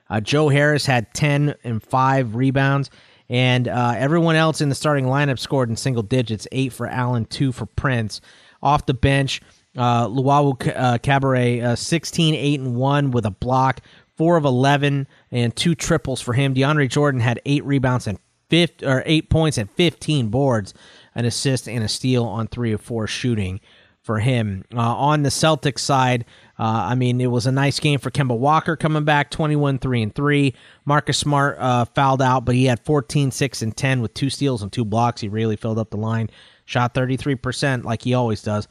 Uh, 0.07 0.19
Joe 0.21 0.49
Harris 0.49 0.85
had 0.85 1.11
10 1.15 1.55
and 1.63 1.81
5 1.81 2.35
rebounds. 2.35 2.91
And 3.29 3.67
uh, 3.67 3.93
everyone 3.97 4.35
else 4.35 4.61
in 4.61 4.69
the 4.69 4.75
starting 4.75 5.05
lineup 5.05 5.39
scored 5.39 5.69
in 5.69 5.75
single 5.75 6.03
digits 6.03 6.47
8 6.51 6.73
for 6.73 6.87
Allen, 6.87 7.25
2 7.25 7.51
for 7.51 7.65
Prince. 7.65 8.21
Off 8.61 8.85
the 8.85 8.93
bench, 8.93 9.41
uh, 9.77 10.07
Luwawu 10.07 10.53
uh, 10.75 10.97
Cabarrot, 10.99 11.63
uh, 11.63 11.75
16, 11.75 12.35
8 12.35 12.59
and 12.59 12.75
1 12.75 13.11
with 13.11 13.25
a 13.25 13.31
block, 13.31 13.81
4 14.17 14.37
of 14.37 14.45
11, 14.45 15.07
and 15.31 15.55
two 15.55 15.75
triples 15.75 16.21
for 16.21 16.33
him. 16.33 16.53
DeAndre 16.53 16.89
Jordan 16.89 17.21
had 17.21 17.41
8 17.45 17.65
rebounds 17.65 18.07
and 18.07 18.19
fifth 18.53 18.83
or 18.83 19.01
eight 19.07 19.31
points 19.31 19.57
and 19.57 19.71
15 19.71 20.27
boards, 20.27 20.75
an 21.15 21.25
assist 21.25 21.67
and 21.67 21.83
a 21.83 21.87
steal 21.87 22.23
on 22.23 22.47
three 22.47 22.71
of 22.71 22.79
four 22.79 23.07
shooting 23.07 23.59
for 24.03 24.19
him. 24.19 24.63
Uh, 24.71 24.79
on 24.79 25.23
the 25.23 25.29
Celtics 25.29 25.79
side, 25.79 26.23
uh, 26.59 26.87
I 26.89 26.95
mean, 26.95 27.19
it 27.19 27.31
was 27.31 27.47
a 27.47 27.51
nice 27.51 27.79
game 27.79 27.99
for 27.99 28.11
Kemba 28.11 28.37
Walker 28.37 28.75
coming 28.75 29.03
back 29.03 29.31
21 29.31 29.79
3 29.79 30.03
and 30.03 30.15
3. 30.15 30.53
Marcus 30.85 31.17
Smart 31.17 31.57
uh, 31.59 31.85
fouled 31.85 32.21
out, 32.21 32.45
but 32.45 32.55
he 32.55 32.65
had 32.65 32.79
14 32.85 33.31
6 33.31 33.61
and 33.61 33.75
10 33.75 34.01
with 34.01 34.13
two 34.13 34.29
steals 34.29 34.61
and 34.61 34.71
two 34.71 34.85
blocks. 34.85 35.21
He 35.21 35.29
really 35.29 35.55
filled 35.55 35.79
up 35.79 35.89
the 35.89 35.97
line, 35.97 36.29
shot 36.65 36.93
33% 36.93 37.83
like 37.83 38.03
he 38.03 38.13
always 38.13 38.41
does. 38.41 38.67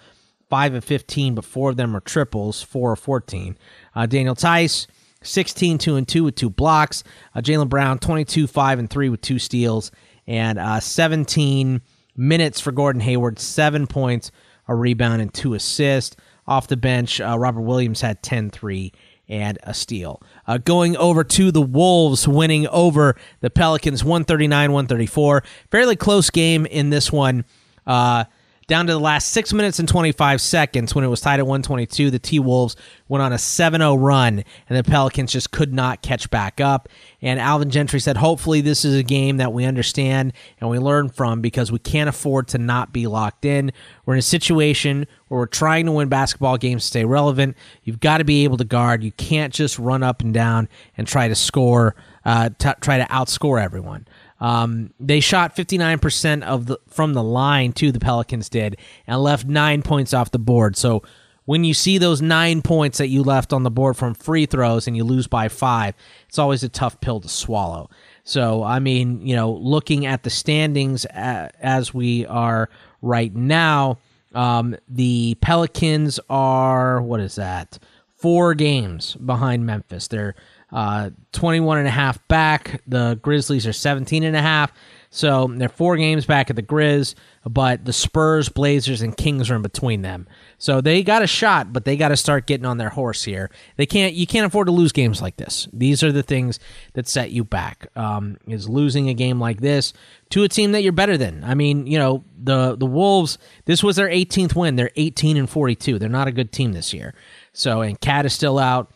5 0.48 0.74
of 0.74 0.84
15, 0.84 1.34
but 1.34 1.44
four 1.44 1.70
of 1.70 1.76
them 1.76 1.96
are 1.96 2.00
triples, 2.00 2.62
4 2.62 2.92
of 2.92 2.98
14. 2.98 3.56
Uh, 3.94 4.06
Daniel 4.06 4.34
Theis. 4.34 4.86
16, 5.24 5.78
2 5.78 5.96
and 5.96 6.08
2 6.08 6.24
with 6.24 6.34
two 6.34 6.50
blocks. 6.50 7.04
Uh, 7.34 7.40
Jaylen 7.40 7.68
Brown, 7.68 7.98
22, 7.98 8.46
5 8.48 8.78
and 8.80 8.90
3 8.90 9.08
with 9.08 9.20
two 9.20 9.38
steals. 9.38 9.92
And 10.26 10.58
uh, 10.58 10.80
17 10.80 11.80
minutes 12.16 12.60
for 12.60 12.72
Gordon 12.72 13.00
Hayward, 13.00 13.38
seven 13.38 13.86
points, 13.86 14.30
a 14.68 14.74
rebound, 14.74 15.22
and 15.22 15.32
two 15.32 15.54
assists. 15.54 16.16
Off 16.52 16.66
the 16.68 16.76
bench, 16.76 17.18
uh, 17.18 17.38
Robert 17.38 17.62
Williams 17.62 18.02
had 18.02 18.22
10 18.22 18.50
3 18.50 18.92
and 19.26 19.58
a 19.62 19.72
steal. 19.72 20.22
Uh, 20.46 20.58
going 20.58 20.98
over 20.98 21.24
to 21.24 21.50
the 21.50 21.62
Wolves, 21.62 22.28
winning 22.28 22.68
over 22.68 23.16
the 23.40 23.48
Pelicans 23.48 24.04
139 24.04 24.70
134. 24.70 25.42
Fairly 25.70 25.96
close 25.96 26.28
game 26.28 26.66
in 26.66 26.90
this 26.90 27.10
one. 27.10 27.46
Uh, 27.86 28.24
down 28.66 28.86
to 28.86 28.92
the 28.92 29.00
last 29.00 29.28
six 29.28 29.52
minutes 29.52 29.78
and 29.78 29.88
25 29.88 30.40
seconds 30.40 30.94
when 30.94 31.04
it 31.04 31.08
was 31.08 31.20
tied 31.20 31.40
at 31.40 31.46
122. 31.46 32.10
The 32.10 32.18
T 32.18 32.38
Wolves 32.38 32.76
went 33.08 33.22
on 33.22 33.32
a 33.32 33.38
7 33.38 33.80
0 33.80 33.94
run, 33.96 34.44
and 34.68 34.78
the 34.78 34.84
Pelicans 34.84 35.32
just 35.32 35.50
could 35.50 35.72
not 35.72 36.02
catch 36.02 36.30
back 36.30 36.60
up. 36.60 36.88
And 37.20 37.38
Alvin 37.38 37.70
Gentry 37.70 38.00
said, 38.00 38.16
hopefully, 38.16 38.60
this 38.60 38.84
is 38.84 38.94
a 38.94 39.02
game 39.02 39.36
that 39.36 39.52
we 39.52 39.64
understand 39.64 40.32
and 40.60 40.70
we 40.70 40.78
learn 40.78 41.08
from 41.08 41.40
because 41.40 41.70
we 41.70 41.78
can't 41.78 42.08
afford 42.08 42.48
to 42.48 42.58
not 42.58 42.92
be 42.92 43.06
locked 43.06 43.44
in. 43.44 43.72
We're 44.06 44.14
in 44.14 44.18
a 44.18 44.22
situation 44.22 45.06
where 45.28 45.40
we're 45.40 45.46
trying 45.46 45.86
to 45.86 45.92
win 45.92 46.08
basketball 46.08 46.58
games 46.58 46.82
to 46.82 46.88
stay 46.88 47.04
relevant. 47.04 47.56
You've 47.84 48.00
got 48.00 48.18
to 48.18 48.24
be 48.24 48.44
able 48.44 48.56
to 48.58 48.64
guard. 48.64 49.02
You 49.02 49.12
can't 49.12 49.52
just 49.52 49.78
run 49.78 50.02
up 50.02 50.20
and 50.22 50.32
down 50.34 50.68
and 50.96 51.06
try 51.06 51.28
to 51.28 51.34
score, 51.34 51.94
uh, 52.24 52.50
t- 52.58 52.70
try 52.80 52.98
to 52.98 53.04
outscore 53.04 53.62
everyone. 53.62 54.06
Um, 54.42 54.92
they 54.98 55.20
shot 55.20 55.54
59% 55.54 56.42
of 56.42 56.66
the 56.66 56.78
from 56.88 57.14
the 57.14 57.22
line 57.22 57.72
too. 57.72 57.92
The 57.92 58.00
Pelicans 58.00 58.48
did 58.48 58.76
and 59.06 59.22
left 59.22 59.46
nine 59.46 59.82
points 59.82 60.12
off 60.12 60.32
the 60.32 60.40
board. 60.40 60.76
So 60.76 61.04
when 61.44 61.62
you 61.62 61.74
see 61.74 61.96
those 61.96 62.20
nine 62.20 62.60
points 62.60 62.98
that 62.98 63.06
you 63.06 63.22
left 63.22 63.52
on 63.52 63.62
the 63.62 63.70
board 63.70 63.96
from 63.96 64.14
free 64.14 64.46
throws 64.46 64.88
and 64.88 64.96
you 64.96 65.04
lose 65.04 65.28
by 65.28 65.48
five, 65.48 65.94
it's 66.28 66.40
always 66.40 66.64
a 66.64 66.68
tough 66.68 67.00
pill 67.00 67.20
to 67.20 67.28
swallow. 67.28 67.88
So 68.24 68.64
I 68.64 68.80
mean, 68.80 69.24
you 69.24 69.36
know, 69.36 69.52
looking 69.52 70.06
at 70.06 70.24
the 70.24 70.30
standings 70.30 71.04
as 71.04 71.94
we 71.94 72.26
are 72.26 72.68
right 73.00 73.32
now, 73.32 73.98
um, 74.34 74.74
the 74.88 75.36
Pelicans 75.40 76.18
are 76.28 77.00
what 77.00 77.20
is 77.20 77.36
that? 77.36 77.78
Four 78.16 78.54
games 78.54 79.14
behind 79.14 79.66
Memphis. 79.66 80.08
They're 80.08 80.34
uh, 80.72 81.10
21 81.32 81.78
and 81.78 81.88
a 81.88 81.90
half 81.90 82.26
back. 82.28 82.82
The 82.86 83.18
Grizzlies 83.22 83.66
are 83.66 83.72
17 83.72 84.24
and 84.24 84.36
a 84.36 84.42
half. 84.42 84.72
So 85.14 85.46
they're 85.54 85.68
four 85.68 85.98
games 85.98 86.24
back 86.24 86.48
at 86.48 86.56
the 86.56 86.62
Grizz, 86.62 87.14
but 87.44 87.84
the 87.84 87.92
Spurs, 87.92 88.48
Blazers, 88.48 89.02
and 89.02 89.14
Kings 89.14 89.50
are 89.50 89.56
in 89.56 89.60
between 89.60 90.00
them. 90.00 90.26
So 90.56 90.80
they 90.80 91.02
got 91.02 91.20
a 91.20 91.26
shot, 91.26 91.70
but 91.70 91.84
they 91.84 91.98
got 91.98 92.08
to 92.08 92.16
start 92.16 92.46
getting 92.46 92.64
on 92.64 92.78
their 92.78 92.88
horse 92.88 93.22
here. 93.22 93.50
They 93.76 93.84
can't. 93.84 94.14
You 94.14 94.26
can't 94.26 94.46
afford 94.46 94.68
to 94.68 94.72
lose 94.72 94.90
games 94.90 95.20
like 95.20 95.36
this. 95.36 95.68
These 95.70 96.02
are 96.02 96.12
the 96.12 96.22
things 96.22 96.58
that 96.94 97.06
set 97.06 97.30
you 97.30 97.44
back. 97.44 97.88
Um, 97.94 98.38
is 98.46 98.70
losing 98.70 99.10
a 99.10 99.14
game 99.14 99.38
like 99.38 99.60
this 99.60 99.92
to 100.30 100.44
a 100.44 100.48
team 100.48 100.72
that 100.72 100.82
you're 100.82 100.92
better 100.92 101.18
than. 101.18 101.44
I 101.44 101.52
mean, 101.52 101.86
you 101.86 101.98
know 101.98 102.24
the 102.42 102.74
the 102.76 102.86
Wolves. 102.86 103.36
This 103.66 103.82
was 103.82 103.96
their 103.96 104.08
18th 104.08 104.56
win. 104.56 104.76
They're 104.76 104.92
18 104.96 105.36
and 105.36 105.50
42. 105.50 105.98
They're 105.98 106.08
not 106.08 106.28
a 106.28 106.32
good 106.32 106.52
team 106.52 106.72
this 106.72 106.94
year. 106.94 107.14
So 107.52 107.82
and 107.82 108.00
KAT 108.00 108.24
is 108.24 108.32
still 108.32 108.58
out. 108.58 108.90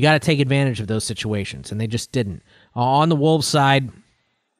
You 0.00 0.02
got 0.02 0.14
to 0.14 0.18
take 0.18 0.40
advantage 0.40 0.80
of 0.80 0.86
those 0.86 1.04
situations, 1.04 1.70
and 1.70 1.78
they 1.78 1.86
just 1.86 2.10
didn't. 2.10 2.42
Uh, 2.74 2.80
on 2.80 3.10
the 3.10 3.16
Wolves 3.16 3.46
side, 3.46 3.90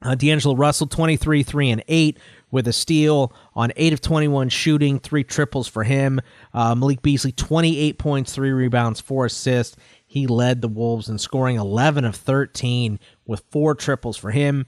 uh, 0.03 0.15
D'Angelo 0.15 0.55
Russell, 0.55 0.87
23, 0.87 1.43
3 1.43 1.71
and 1.71 1.85
8 1.89 2.19
with 2.51 2.69
a 2.69 2.75
steal 2.75 3.33
on 3.55 3.73
8 3.75 3.95
of 3.95 4.03
21 4.03 4.51
shooting, 4.51 4.99
three 4.99 5.25
triples 5.25 5.67
for 5.67 5.83
him. 5.83 6.21
Uh, 6.53 6.75
Malik 6.75 7.01
Beasley, 7.01 7.33
28 7.33 7.97
points, 7.97 8.35
three 8.35 8.51
rebounds, 8.51 9.01
four 9.01 9.25
assists. 9.25 9.79
He 10.07 10.27
led 10.27 10.61
the 10.61 10.69
Wolves 10.69 11.09
in 11.09 11.17
scoring 11.17 11.57
11 11.57 12.05
of 12.05 12.17
13 12.17 13.01
with 13.25 13.43
four 13.51 13.75
triples 13.75 14.19
for 14.19 14.31
him. 14.31 14.67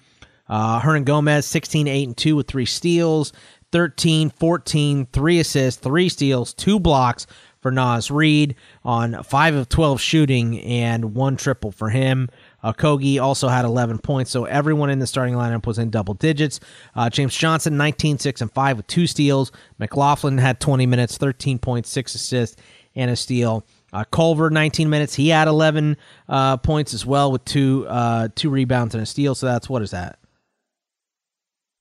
Uh, 0.49 0.81
Hernangomez, 0.81 1.45
16, 1.45 1.87
8 1.87 2.09
and 2.09 2.17
2 2.17 2.35
with 2.35 2.49
three 2.49 2.64
steals, 2.64 3.35
13, 3.73 4.30
14, 4.30 5.06
three 5.13 5.39
assists, 5.39 5.78
three 5.82 6.08
steals, 6.08 6.54
two 6.54 6.80
blocks 6.80 7.26
for 7.63 7.71
Naz 7.71 8.11
Reid 8.11 8.57
on 8.85 9.23
5 9.23 9.55
of 9.55 9.69
12 9.69 10.01
shooting 10.01 10.61
and 10.61 11.15
one 11.15 11.37
triple 11.37 11.71
for 11.71 11.89
him. 11.89 12.29
Uh, 12.63 12.73
Kogi 12.73 13.21
also 13.23 13.49
had 13.49 13.65
11 13.65 13.99
points, 13.99 14.31
so 14.31 14.45
everyone 14.45 14.91
in 14.91 14.99
the 14.99 15.07
starting 15.07 15.35
lineup 15.35 15.65
was 15.65 15.79
in 15.79 15.89
double 15.89 16.15
digits. 16.15 16.61
Uh, 16.95 17.09
James 17.09 17.35
Johnson, 17.35 17.77
19, 17.77 18.19
6, 18.19 18.41
and 18.41 18.53
5 18.53 18.77
with 18.77 18.87
two 18.89 19.07
steals. 19.07 19.53
McLaughlin 19.79 20.39
had 20.39 20.61
20 20.61 20.85
minutes, 20.87 21.17
13 21.17 21.59
points, 21.59 21.89
6 21.91 22.15
assists, 22.17 22.61
and 22.95 23.11
a 23.11 23.17
steal. 23.17 23.65
Uh, 23.93 24.05
Culver, 24.05 24.51
19 24.51 24.91
minutes. 24.91 25.15
He 25.15 25.29
had 25.29 25.49
11 25.49 25.97
uh, 26.29 26.57
points 26.59 26.95
as 26.95 27.07
well 27.07 27.31
with 27.31 27.45
two 27.45 27.87
uh, 27.89 28.29
two 28.35 28.49
rebounds 28.51 28.95
and 28.95 29.03
a 29.03 29.07
steal. 29.07 29.35
So 29.35 29.47
that's 29.47 29.69
what 29.69 29.83
is 29.83 29.91
that? 29.91 30.19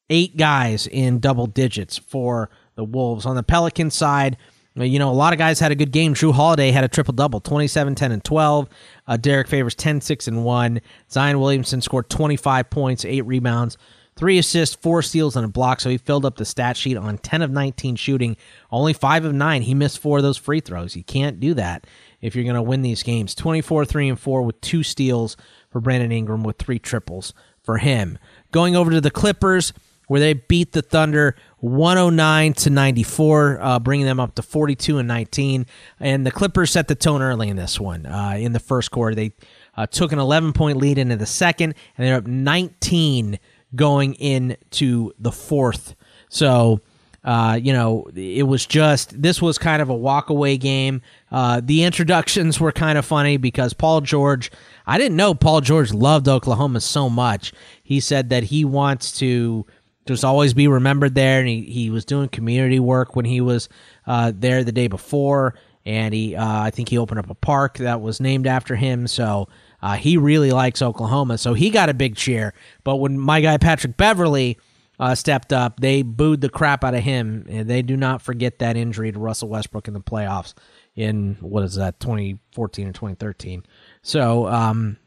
Eight 0.09 0.35
guys 0.35 0.87
in 0.87 1.19
double 1.19 1.47
digits 1.47 1.97
for 1.97 2.49
the 2.75 2.83
Wolves. 2.83 3.25
On 3.25 3.37
the 3.37 3.43
Pelican 3.43 3.89
side, 3.91 4.35
you 4.75 4.99
know, 4.99 5.09
a 5.09 5.13
lot 5.13 5.33
of 5.33 5.39
guys 5.39 5.59
had 5.59 5.71
a 5.71 5.75
good 5.75 5.91
game. 5.91 6.13
Jrue 6.13 6.33
Holiday 6.33 6.71
had 6.71 6.83
a 6.83 6.87
triple 6.87 7.13
double 7.13 7.41
27, 7.41 7.95
10, 7.95 8.11
and 8.11 8.23
12. 8.23 8.69
Uh, 9.07 9.17
Derrick 9.17 9.47
Favors 9.47 9.75
10, 9.75 10.01
6, 10.01 10.27
and 10.27 10.45
1. 10.45 10.81
Zion 11.09 11.39
Williamson 11.39 11.81
scored 11.81 12.09
25 12.09 12.69
points, 12.69 13.03
8 13.03 13.21
rebounds, 13.21 13.77
3 14.15 14.37
assists, 14.37 14.75
4 14.75 15.01
steals, 15.01 15.35
and 15.35 15.43
a 15.43 15.49
block. 15.49 15.81
So 15.81 15.89
he 15.89 15.97
filled 15.97 16.25
up 16.25 16.37
the 16.37 16.45
stat 16.45 16.77
sheet 16.77 16.95
on 16.95 17.17
10 17.17 17.41
of 17.41 17.51
19 17.51 17.97
shooting, 17.97 18.37
only 18.71 18.93
5 18.93 19.25
of 19.25 19.33
9. 19.33 19.61
He 19.63 19.73
missed 19.73 19.99
4 19.99 20.17
of 20.17 20.23
those 20.23 20.37
free 20.37 20.61
throws. 20.61 20.95
You 20.95 21.03
can't 21.03 21.39
do 21.39 21.53
that 21.55 21.85
if 22.21 22.33
you're 22.33 22.45
going 22.45 22.55
to 22.55 22.61
win 22.61 22.81
these 22.81 23.03
games. 23.03 23.35
24, 23.35 23.83
3, 23.83 24.09
and 24.09 24.19
4 24.19 24.41
with 24.41 24.61
2 24.61 24.83
steals 24.83 25.35
for 25.69 25.81
Brandon 25.81 26.13
Ingram 26.13 26.43
with 26.43 26.57
3 26.57 26.79
triples 26.79 27.33
for 27.61 27.77
him. 27.77 28.17
Going 28.53 28.77
over 28.77 28.91
to 28.91 29.01
the 29.01 29.11
Clippers 29.11 29.73
where 30.11 30.19
they 30.19 30.33
beat 30.33 30.73
the 30.73 30.81
Thunder 30.81 31.37
109 31.61 32.53
to 32.53 32.69
94, 32.69 33.59
uh, 33.61 33.79
bringing 33.79 34.05
them 34.05 34.19
up 34.19 34.35
to 34.35 34.41
42 34.41 34.97
and 34.97 35.07
19. 35.07 35.65
And 35.99 36.25
the 36.25 36.31
Clippers 36.31 36.71
set 36.71 36.87
the 36.87 36.95
tone 36.95 37.21
early 37.21 37.49
in 37.49 37.55
this 37.55 37.79
one. 37.79 38.05
Uh, 38.05 38.35
in 38.37 38.53
the 38.53 38.59
first 38.59 38.91
quarter, 38.91 39.15
they 39.15 39.31
uh, 39.77 39.85
took 39.85 40.11
an 40.11 40.19
11 40.19 40.53
point 40.53 40.77
lead 40.77 40.97
into 40.97 41.15
the 41.15 41.25
second, 41.25 41.75
and 41.97 42.07
they're 42.07 42.17
up 42.17 42.27
19 42.27 43.39
going 43.75 44.15
into 44.15 45.11
the 45.19 45.31
fourth. 45.31 45.95
So, 46.29 46.81
uh, 47.23 47.59
you 47.61 47.71
know, 47.71 48.09
it 48.15 48.47
was 48.47 48.65
just 48.65 49.21
this 49.21 49.41
was 49.41 49.59
kind 49.59 49.81
of 49.81 49.89
a 49.89 49.95
walkaway 49.95 50.59
game. 50.59 51.01
Uh, 51.31 51.61
the 51.63 51.83
introductions 51.83 52.59
were 52.59 52.71
kind 52.71 52.97
of 52.97 53.05
funny 53.05 53.37
because 53.37 53.73
Paul 53.73 54.01
George, 54.01 54.51
I 54.87 54.97
didn't 54.97 55.17
know 55.17 55.35
Paul 55.35 55.61
George 55.61 55.93
loved 55.93 56.27
Oklahoma 56.27 56.81
so 56.81 57.09
much. 57.09 57.53
He 57.83 57.99
said 57.99 58.29
that 58.29 58.45
he 58.45 58.65
wants 58.65 59.11
to 59.19 59.67
just 60.11 60.25
always 60.25 60.53
be 60.53 60.67
remembered 60.67 61.15
there. 61.15 61.39
And 61.39 61.47
he, 61.47 61.61
he 61.61 61.89
was 61.89 62.05
doing 62.05 62.29
community 62.29 62.79
work 62.79 63.15
when 63.15 63.25
he 63.25 63.41
was 63.41 63.69
uh, 64.05 64.31
there 64.35 64.63
the 64.63 64.71
day 64.71 64.87
before. 64.87 65.55
And 65.85 66.13
he, 66.13 66.35
uh, 66.35 66.61
I 66.61 66.69
think 66.69 66.89
he 66.89 66.97
opened 66.97 67.19
up 67.19 67.29
a 67.29 67.35
park 67.35 67.77
that 67.79 68.01
was 68.01 68.19
named 68.19 68.45
after 68.45 68.75
him. 68.75 69.07
So 69.07 69.47
uh, 69.81 69.95
he 69.95 70.17
really 70.17 70.51
likes 70.51 70.81
Oklahoma. 70.81 71.37
So 71.37 71.53
he 71.53 71.69
got 71.69 71.89
a 71.89 71.93
big 71.93 72.15
cheer. 72.15 72.53
But 72.83 72.97
when 72.97 73.17
my 73.17 73.41
guy 73.41 73.57
Patrick 73.57 73.97
Beverley 73.97 74.59
uh, 74.99 75.15
stepped 75.15 75.51
up, 75.51 75.79
they 75.79 76.03
booed 76.03 76.41
the 76.41 76.49
crap 76.49 76.83
out 76.83 76.93
of 76.93 77.03
him. 77.03 77.45
And 77.49 77.69
they 77.69 77.81
do 77.81 77.97
not 77.97 78.21
forget 78.21 78.59
that 78.59 78.77
injury 78.77 79.11
to 79.11 79.17
Russell 79.17 79.49
Westbrook 79.49 79.87
in 79.87 79.95
the 79.95 80.01
playoffs 80.01 80.53
in, 80.95 81.37
what 81.39 81.63
is 81.63 81.75
that, 81.75 81.99
2014 81.99 82.87
or 82.87 82.91
2013. 82.91 83.63
So, 84.03 84.47
um, 84.47 84.97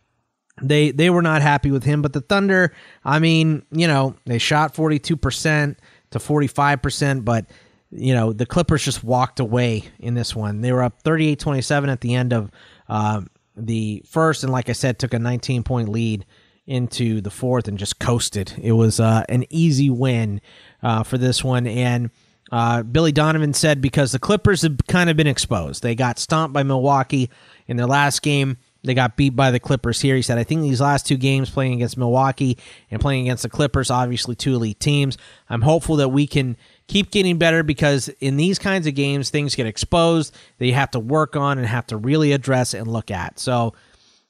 they 0.63 0.91
they 0.91 1.11
were 1.11 1.23
not 1.23 1.43
happy 1.43 1.71
with 1.71 1.85
him. 1.85 2.03
But 2.03 2.13
the 2.13 2.21
Thunder, 2.21 2.75
I 3.05 3.19
mean, 3.19 3.65
you 3.71 3.87
know, 3.87 4.17
they 4.25 4.39
shot 4.39 4.75
forty 4.75 4.99
two 4.99 5.17
percent 5.17 5.79
to 6.11 6.19
forty 6.19 6.47
five 6.47 6.83
percent, 6.83 7.25
but 7.25 7.47
you 7.91 8.15
know 8.15 8.33
the 8.33 8.47
Clippers 8.47 8.85
just 8.85 9.03
walked 9.03 9.41
away 9.41 9.85
in 9.99 10.15
this 10.15 10.35
one. 10.35 10.61
They 10.61 10.73
were 10.73 10.83
up 10.83 11.03
38-27 11.03 11.89
at 11.89 12.01
the 12.01 12.15
end 12.15 12.33
of 12.33 12.51
uh, 12.89 13.23
the 13.57 14.03
first, 14.07 14.43
and 14.43 14.53
like 14.53 14.69
I 14.69 14.73
said, 14.73 14.99
took 14.99 15.15
a 15.15 15.19
nineteen 15.19 15.63
point 15.63 15.89
lead 15.89 16.25
into 16.67 17.21
the 17.21 17.31
fourth 17.31 17.69
and 17.69 17.79
just 17.79 17.99
coasted. 17.99 18.55
It 18.61 18.73
was 18.73 19.01
uh, 19.01 19.25
an 19.29 19.45
easy 19.51 19.91
win 19.91 20.41
uh, 20.83 21.03
for 21.03 21.19
this 21.19 21.43
one, 21.45 21.67
and. 21.67 22.11
Uh, 22.53 22.83
Billy 22.83 23.11
Donovan 23.11 23.55
said 23.55 23.81
because 23.81 24.13
the 24.13 24.19
Clippers 24.19 24.63
have 24.63 24.77
kind 24.87 25.09
of 25.09 25.17
been 25.17 25.27
exposed. 25.27 25.83
They 25.83 25.95
got 25.95 26.19
stomped 26.19 26.53
by 26.53 26.63
Milwaukee 26.63 27.31
in 27.67 27.79
their 27.79 27.87
last 27.87 28.23
game. 28.23 28.59
They 28.85 28.93
got 28.93 29.17
beat 29.17 29.35
by 29.35 29.51
the 29.51 29.59
Clippers 29.59 30.03
here. 30.03 30.15
He 30.15 30.23
said, 30.23 30.37
I 30.37 30.45
think 30.45 30.61
these 30.61 30.81
last 30.81 31.07
two 31.07 31.17
games 31.17 31.49
playing 31.49 31.73
against 31.73 31.97
Milwaukee 31.97 32.59
and 32.91 33.01
playing 33.01 33.23
against 33.23 33.43
the 33.43 33.49
Clippers, 33.49 33.91
obviously 33.91 34.35
two 34.35 34.55
elite 34.55 34.79
teams. 34.79 35.17
I'm 35.49 35.63
hopeful 35.63 35.97
that 35.97 36.11
we 36.11 36.27
can 36.27 36.59
keep 36.87 37.11
getting 37.11 37.39
better 37.39 37.63
because 37.63 38.11
in 38.21 38.37
these 38.37 38.59
kinds 38.59 38.87
of 38.87 38.95
games, 38.95 39.31
things 39.31 39.55
get 39.55 39.67
exposed 39.67 40.37
that 40.59 40.67
you 40.67 40.75
have 40.75 40.91
to 40.91 41.01
work 41.01 41.35
on 41.35 41.57
and 41.57 41.67
have 41.67 41.87
to 41.89 41.97
really 41.97 42.33
address 42.33 42.75
and 42.75 42.87
look 42.87 43.11
at. 43.11 43.39
So, 43.39 43.73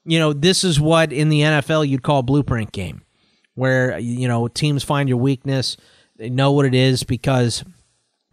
you 0.05 0.19
know, 0.19 0.31
this 0.31 0.63
is 0.63 0.79
what 0.79 1.11
in 1.11 1.27
the 1.27 1.41
NFL 1.41 1.87
you'd 1.87 2.03
call 2.03 2.23
blueprint 2.23 2.71
game, 2.71 3.03
where, 3.55 3.99
you 3.99 4.29
know, 4.29 4.47
teams 4.47 4.85
find 4.85 5.09
your 5.09 5.17
weakness, 5.17 5.75
they 6.15 6.29
know 6.29 6.53
what 6.53 6.65
it 6.65 6.73
is 6.73 7.03
because 7.03 7.65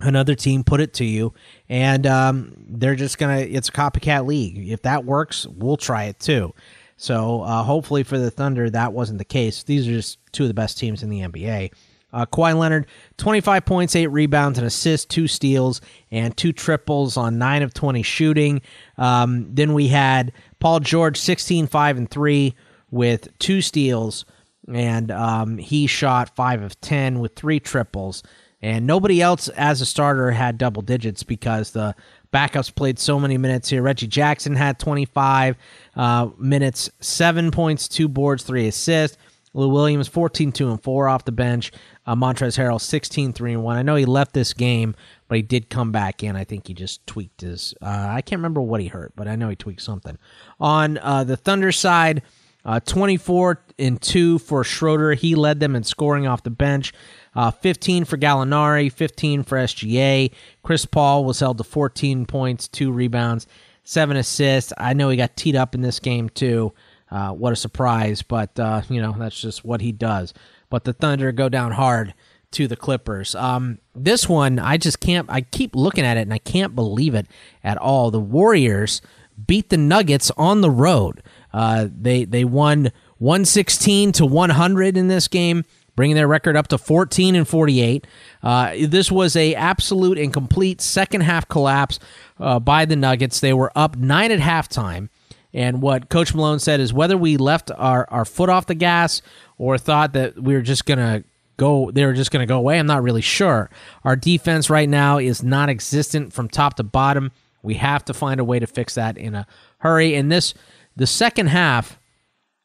another 0.02 0.34
team 0.34 0.64
put 0.64 0.80
it 0.80 0.94
to 0.94 1.04
you. 1.04 1.32
And 1.68 2.06
um, 2.06 2.54
they're 2.68 2.96
just 2.96 3.18
gonna 3.18 3.38
it's 3.38 3.68
a 3.68 3.72
copycat 3.72 4.26
league. 4.26 4.68
If 4.70 4.82
that 4.82 5.04
works 5.04 5.46
we'll 5.46 5.76
try 5.76 6.04
it 6.04 6.18
too. 6.18 6.54
So 6.96 7.42
uh, 7.42 7.62
hopefully 7.62 8.02
for 8.02 8.18
the 8.18 8.30
thunder 8.30 8.68
that 8.70 8.92
wasn't 8.92 9.18
the 9.18 9.24
case. 9.24 9.62
These 9.62 9.88
are 9.88 9.92
just 9.92 10.18
two 10.32 10.44
of 10.44 10.48
the 10.48 10.54
best 10.54 10.78
teams 10.78 11.02
in 11.02 11.10
the 11.10 11.20
nba 11.20 11.70
uh, 12.12 12.26
Kawhi 12.26 12.56
Leonard, 12.56 12.86
25 13.16 13.64
points, 13.64 13.96
8 13.96 14.08
rebounds, 14.08 14.58
and 14.58 14.66
assists, 14.66 15.06
2 15.06 15.26
steals, 15.26 15.80
and 16.10 16.36
2 16.36 16.52
triples 16.52 17.16
on 17.16 17.38
9 17.38 17.62
of 17.62 17.72
20 17.72 18.02
shooting. 18.02 18.60
Um, 18.98 19.48
then 19.54 19.72
we 19.72 19.88
had 19.88 20.32
Paul 20.60 20.80
George, 20.80 21.18
16, 21.18 21.66
5, 21.66 21.96
and 21.96 22.10
3 22.10 22.54
with 22.90 23.38
2 23.38 23.62
steals, 23.62 24.26
and 24.72 25.10
um, 25.10 25.58
he 25.58 25.86
shot 25.86 26.36
5 26.36 26.62
of 26.62 26.80
10 26.80 27.18
with 27.18 27.34
3 27.34 27.60
triples. 27.60 28.22
And 28.62 28.86
nobody 28.86 29.20
else 29.20 29.48
as 29.48 29.80
a 29.80 29.86
starter 29.86 30.30
had 30.30 30.56
double 30.56 30.82
digits 30.82 31.24
because 31.24 31.72
the 31.72 31.94
backups 32.32 32.72
played 32.74 32.98
so 32.98 33.18
many 33.18 33.36
minutes 33.36 33.68
here. 33.68 33.82
Reggie 33.82 34.06
Jackson 34.06 34.54
had 34.54 34.78
25 34.78 35.56
uh, 35.96 36.28
minutes, 36.38 36.88
7 37.00 37.50
points, 37.50 37.88
2 37.88 38.08
boards, 38.08 38.44
3 38.44 38.68
assists. 38.68 39.18
Lou 39.54 39.68
Williams 39.68 40.08
14 40.08 40.50
2 40.50 40.70
and 40.70 40.82
4 40.82 41.08
off 41.08 41.24
the 41.24 41.32
bench. 41.32 41.72
Uh, 42.06 42.14
Montrezl 42.14 42.58
Harrell 42.58 42.80
16 42.80 43.32
3 43.32 43.52
and 43.52 43.62
1. 43.62 43.76
I 43.76 43.82
know 43.82 43.96
he 43.96 44.06
left 44.06 44.32
this 44.32 44.54
game, 44.54 44.94
but 45.28 45.36
he 45.36 45.42
did 45.42 45.68
come 45.68 45.92
back 45.92 46.22
in. 46.22 46.36
I 46.36 46.44
think 46.44 46.68
he 46.68 46.74
just 46.74 47.06
tweaked 47.06 47.42
his. 47.42 47.74
Uh, 47.82 48.06
I 48.08 48.22
can't 48.22 48.38
remember 48.38 48.62
what 48.62 48.80
he 48.80 48.88
hurt, 48.88 49.12
but 49.14 49.28
I 49.28 49.36
know 49.36 49.50
he 49.50 49.56
tweaked 49.56 49.82
something. 49.82 50.16
On 50.58 50.96
uh, 50.98 51.24
the 51.24 51.36
Thunder 51.36 51.70
side, 51.70 52.22
uh, 52.64 52.80
24 52.80 53.62
and 53.78 54.00
2 54.00 54.38
for 54.38 54.64
Schroeder. 54.64 55.14
He 55.14 55.34
led 55.34 55.60
them 55.60 55.76
in 55.76 55.82
scoring 55.82 56.26
off 56.26 56.42
the 56.42 56.50
bench. 56.50 56.92
Uh, 57.34 57.50
15 57.50 58.04
for 58.04 58.16
Gallinari, 58.18 58.92
15 58.92 59.42
for 59.42 59.58
SGA. 59.58 60.30
Chris 60.62 60.84
Paul 60.84 61.24
was 61.24 61.40
held 61.40 61.58
to 61.58 61.64
14 61.64 62.26
points, 62.26 62.68
2 62.68 62.92
rebounds, 62.92 63.46
7 63.84 64.16
assists. 64.16 64.72
I 64.76 64.92
know 64.92 65.08
he 65.08 65.16
got 65.16 65.36
teed 65.36 65.56
up 65.56 65.74
in 65.74 65.80
this 65.80 65.98
game, 65.98 66.28
too. 66.28 66.72
Uh, 67.12 67.30
what 67.30 67.52
a 67.52 67.56
surprise, 67.56 68.22
but 68.22 68.58
uh, 68.58 68.80
you 68.88 69.00
know 69.00 69.14
that's 69.18 69.38
just 69.38 69.66
what 69.66 69.82
he 69.82 69.92
does. 69.92 70.32
But 70.70 70.84
the 70.84 70.94
Thunder 70.94 71.30
go 71.30 71.50
down 71.50 71.72
hard 71.72 72.14
to 72.52 72.66
the 72.66 72.76
Clippers. 72.76 73.34
Um, 73.34 73.80
this 73.94 74.26
one, 74.26 74.58
I 74.58 74.78
just 74.78 74.98
can't. 74.98 75.28
I 75.28 75.42
keep 75.42 75.76
looking 75.76 76.06
at 76.06 76.16
it 76.16 76.22
and 76.22 76.32
I 76.32 76.38
can't 76.38 76.74
believe 76.74 77.14
it 77.14 77.26
at 77.62 77.76
all. 77.76 78.10
The 78.10 78.18
Warriors 78.18 79.02
beat 79.46 79.68
the 79.68 79.76
Nuggets 79.76 80.30
on 80.38 80.62
the 80.62 80.70
road. 80.70 81.22
Uh, 81.52 81.88
they 81.94 82.24
they 82.24 82.46
won 82.46 82.92
116 83.18 84.12
to 84.12 84.24
100 84.24 84.96
in 84.96 85.08
this 85.08 85.28
game 85.28 85.66
bringing 85.96 86.16
their 86.16 86.28
record 86.28 86.56
up 86.56 86.68
to 86.68 86.78
14 86.78 87.34
and 87.34 87.46
48. 87.46 88.06
Uh, 88.42 88.74
this 88.86 89.10
was 89.10 89.36
a 89.36 89.54
absolute 89.54 90.18
and 90.18 90.32
complete 90.32 90.80
second 90.80 91.22
half 91.22 91.48
collapse 91.48 91.98
uh, 92.40 92.58
by 92.58 92.84
the 92.84 92.96
Nuggets. 92.96 93.40
They 93.40 93.52
were 93.52 93.72
up 93.76 93.96
nine 93.96 94.30
at 94.30 94.40
halftime. 94.40 95.08
And 95.54 95.82
what 95.82 96.08
Coach 96.08 96.34
Malone 96.34 96.60
said 96.60 96.80
is 96.80 96.92
whether 96.92 97.16
we 97.16 97.36
left 97.36 97.70
our, 97.76 98.06
our 98.10 98.24
foot 98.24 98.48
off 98.48 98.66
the 98.66 98.74
gas 98.74 99.20
or 99.58 99.76
thought 99.76 100.14
that 100.14 100.42
we 100.42 100.54
were 100.54 100.62
just 100.62 100.86
going 100.86 100.98
to 100.98 101.24
go, 101.58 101.90
they 101.90 102.06
were 102.06 102.14
just 102.14 102.30
going 102.30 102.40
to 102.40 102.50
go 102.50 102.58
away, 102.58 102.78
I'm 102.78 102.86
not 102.86 103.02
really 103.02 103.20
sure. 103.20 103.70
Our 104.04 104.16
defense 104.16 104.70
right 104.70 104.88
now 104.88 105.18
is 105.18 105.42
non 105.42 105.68
existent 105.68 106.32
from 106.32 106.48
top 106.48 106.74
to 106.74 106.82
bottom. 106.82 107.32
We 107.62 107.74
have 107.74 108.04
to 108.06 108.14
find 108.14 108.40
a 108.40 108.44
way 108.44 108.58
to 108.58 108.66
fix 108.66 108.94
that 108.94 109.16
in 109.18 109.34
a 109.34 109.46
hurry. 109.78 110.14
In 110.14 110.28
this, 110.28 110.54
the 110.96 111.06
second 111.06 111.48
half, 111.48 111.98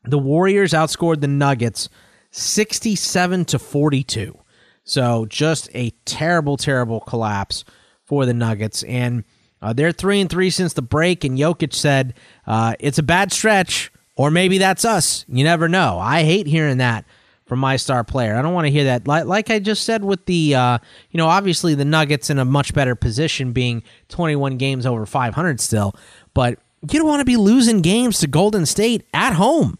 the 0.03 0.17
Warriors 0.17 0.71
outscored 0.71 1.21
the 1.21 1.27
Nuggets 1.27 1.89
67 2.37 3.45
to 3.45 3.59
42. 3.59 4.37
So 4.83 5.25
just 5.25 5.69
a 5.73 5.89
terrible, 6.05 6.55
terrible 6.55 6.99
collapse 7.01 7.65
for 8.05 8.25
the 8.25 8.33
Nuggets. 8.33 8.83
And 8.83 9.23
uh, 9.61 9.73
they're 9.73 9.91
three 9.91 10.21
and 10.21 10.29
three 10.29 10.49
since 10.49 10.73
the 10.73 10.81
break, 10.81 11.23
and 11.23 11.37
Jokic 11.37 11.73
said 11.73 12.13
uh, 12.45 12.75
it's 12.79 12.99
a 12.99 13.03
bad 13.03 13.33
stretch, 13.33 13.91
or 14.15 14.29
maybe 14.29 14.59
that's 14.59 14.85
us. 14.85 15.25
You 15.27 15.43
never 15.43 15.67
know. 15.67 15.97
I 15.99 16.23
hate 16.23 16.47
hearing 16.47 16.77
that 16.77 17.05
from 17.45 17.59
my 17.59 17.75
star 17.75 18.03
player. 18.03 18.35
I 18.35 18.41
don't 18.41 18.53
want 18.53 18.65
to 18.65 18.71
hear 18.71 18.83
that. 18.85 19.07
Like, 19.07 19.25
like 19.25 19.49
I 19.49 19.59
just 19.59 19.83
said 19.83 20.03
with 20.03 20.25
the, 20.25 20.53
uh, 20.53 20.77
you 21.09 21.17
know, 21.17 21.27
obviously 21.27 21.73
the 21.73 21.85
Nuggets 21.85 22.29
in 22.29 22.37
a 22.37 22.45
much 22.45 22.73
better 22.73 22.93
position, 22.93 23.51
being 23.51 23.83
21 24.09 24.57
games 24.57 24.85
over 24.85 25.05
500 25.05 25.59
still, 25.59 25.95
but 26.33 26.59
you 26.81 26.99
don't 26.99 27.07
want 27.07 27.21
to 27.21 27.25
be 27.25 27.37
losing 27.37 27.81
games 27.81 28.19
to 28.19 28.27
Golden 28.27 28.65
State 28.65 29.05
at 29.13 29.33
home. 29.33 29.79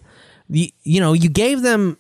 You, 0.50 0.70
you 0.84 1.00
know, 1.00 1.14
you 1.14 1.30
gave 1.30 1.62
them 1.62 1.98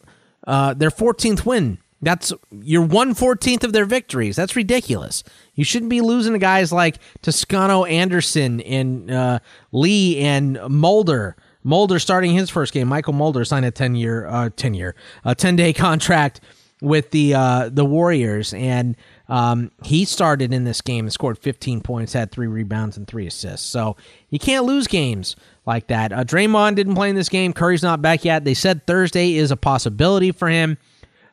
uh, 0.48 0.74
their 0.74 0.90
14th 0.90 1.46
win 1.46 1.78
that's 2.02 2.32
you're 2.52 2.84
one 2.84 3.14
fourteenth 3.14 3.64
of 3.64 3.74
their 3.74 3.86
victories. 3.86 4.36
That's 4.36 4.56
ridiculous. 4.56 5.24
You 5.56 5.64
shouldn't 5.64 5.90
be 5.90 6.02
losing 6.02 6.34
to 6.34 6.40
guys 6.40 6.72
like 6.72 7.00
Toscano 7.22 7.86
Anderson 7.86 8.62
and 8.62 9.10
uh, 9.10 9.40
Lee 9.72 10.20
and 10.20 10.60
Mulder. 10.70 11.36
Mulder 11.64 12.00
starting 12.00 12.34
his 12.34 12.50
first 12.50 12.72
game. 12.72 12.88
Mychal 12.88 13.14
Mulder 13.14 13.44
signed 13.44 13.66
a 13.66 13.72
ten 13.72 13.96
year, 13.96 14.28
uh, 14.28 14.50
ten 14.56 14.74
year, 14.74 14.96
a 15.26 15.34
ten 15.34 15.56
day 15.56 15.74
contract 15.74 16.40
with 16.82 17.10
the 17.10 17.34
uh, 17.34 17.70
the 17.70 17.84
Warriors, 17.84 18.54
and 18.54 18.96
um, 19.28 19.72
he 19.84 20.06
started 20.06 20.54
in 20.54 20.64
this 20.64 20.82
game 20.82 21.06
and 21.06 21.12
scored 21.12 21.38
15 21.38 21.82
points, 21.82 22.14
had 22.14 22.32
three 22.32 22.48
rebounds 22.48 22.96
and 22.96 23.08
three 23.08 23.28
assists. 23.28 23.68
So 23.68 23.98
you 24.30 24.40
can't 24.40 24.66
lose 24.66 24.88
games 24.88 25.36
like 25.68 25.88
that. 25.88 26.14
Uh, 26.14 26.24
Draymond 26.24 26.76
didn't 26.76 26.96
play 26.96 27.10
in 27.10 27.16
this 27.16 27.30
game. 27.30 27.54
Curry's 27.54 27.84
not 27.84 28.02
back 28.02 28.26
yet. 28.26 28.46
They 28.46 28.54
said 28.54 28.88
Thursday 28.88 29.36
is 29.36 29.52
a 29.52 29.58
possibility 29.58 30.32
for 30.32 30.48
him. 30.48 30.78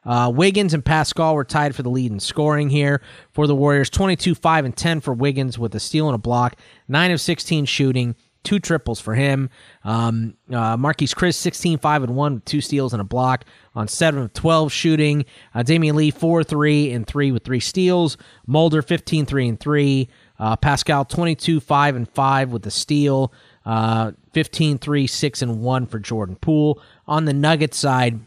Uh, 0.05 0.31
Wiggins 0.35 0.75
and 0.75 0.85
Paschall 0.85 1.35
were 1.35 1.45
tied 1.45 1.75
for 1.75 1.83
the 1.83 1.89
lead 1.89 2.13
in 2.13 2.21
scoring 2.21 2.69
here 2.69 3.01
for 3.33 3.47
the 3.47 3.55
Warriors 3.55 3.89
22 3.89 4.35
5 4.35 4.65
and 4.67 4.77
10 4.77 5.01
for 5.01 5.15
Wiggins 5.15 5.59
with 5.59 5.75
a 5.75 5.81
steal 5.81 6.09
and 6.09 6.15
a 6.15 6.19
block, 6.19 6.57
9 6.89 7.11
of 7.13 7.21
16 7.23 7.65
shooting, 7.65 8.15
two 8.43 8.59
triples 8.59 9.01
for 9.01 9.15
him. 9.15 9.49
Um, 9.83 10.37
uh, 10.51 10.77
Marquese 10.77 11.15
Chriss 11.15 11.37
16 11.37 11.79
5 11.79 12.03
and 12.03 12.15
1 12.15 12.35
with 12.35 12.45
two 12.45 12.61
steals 12.61 12.93
and 12.93 13.01
a 13.01 13.05
block 13.05 13.47
on 13.75 13.89
7 13.89 14.23
of 14.23 14.33
12 14.35 14.71
shooting. 14.71 15.25
Uh, 15.55 15.61
Damion 15.61 15.95
Lee 15.95 16.11
4 16.11 16.45
3 16.45 16.93
and 16.93 17.07
3 17.07 17.33
with 17.33 17.45
three 17.45 17.61
steals. 17.61 18.19
Mulder 18.47 18.83
15 18.83 19.25
3 19.27 19.49
and 19.49 19.59
3. 19.59 20.09
Uh, 20.39 20.57
Paschall 20.57 21.09
22 21.09 21.61
5 21.61 21.97
and 21.97 22.09
5 22.09 22.53
with 22.53 22.67
a 22.67 22.71
steal. 22.71 23.33
Uh, 23.65 24.13
15 24.33 24.79
3 24.79 25.07
6 25.07 25.43
and 25.43 25.63
1 25.63 25.87
for 25.87 25.99
Jordan 25.99 26.37
Poole. 26.37 26.83
On 27.07 27.25
the 27.25 27.33
Nuggets 27.33 27.79
side, 27.79 28.21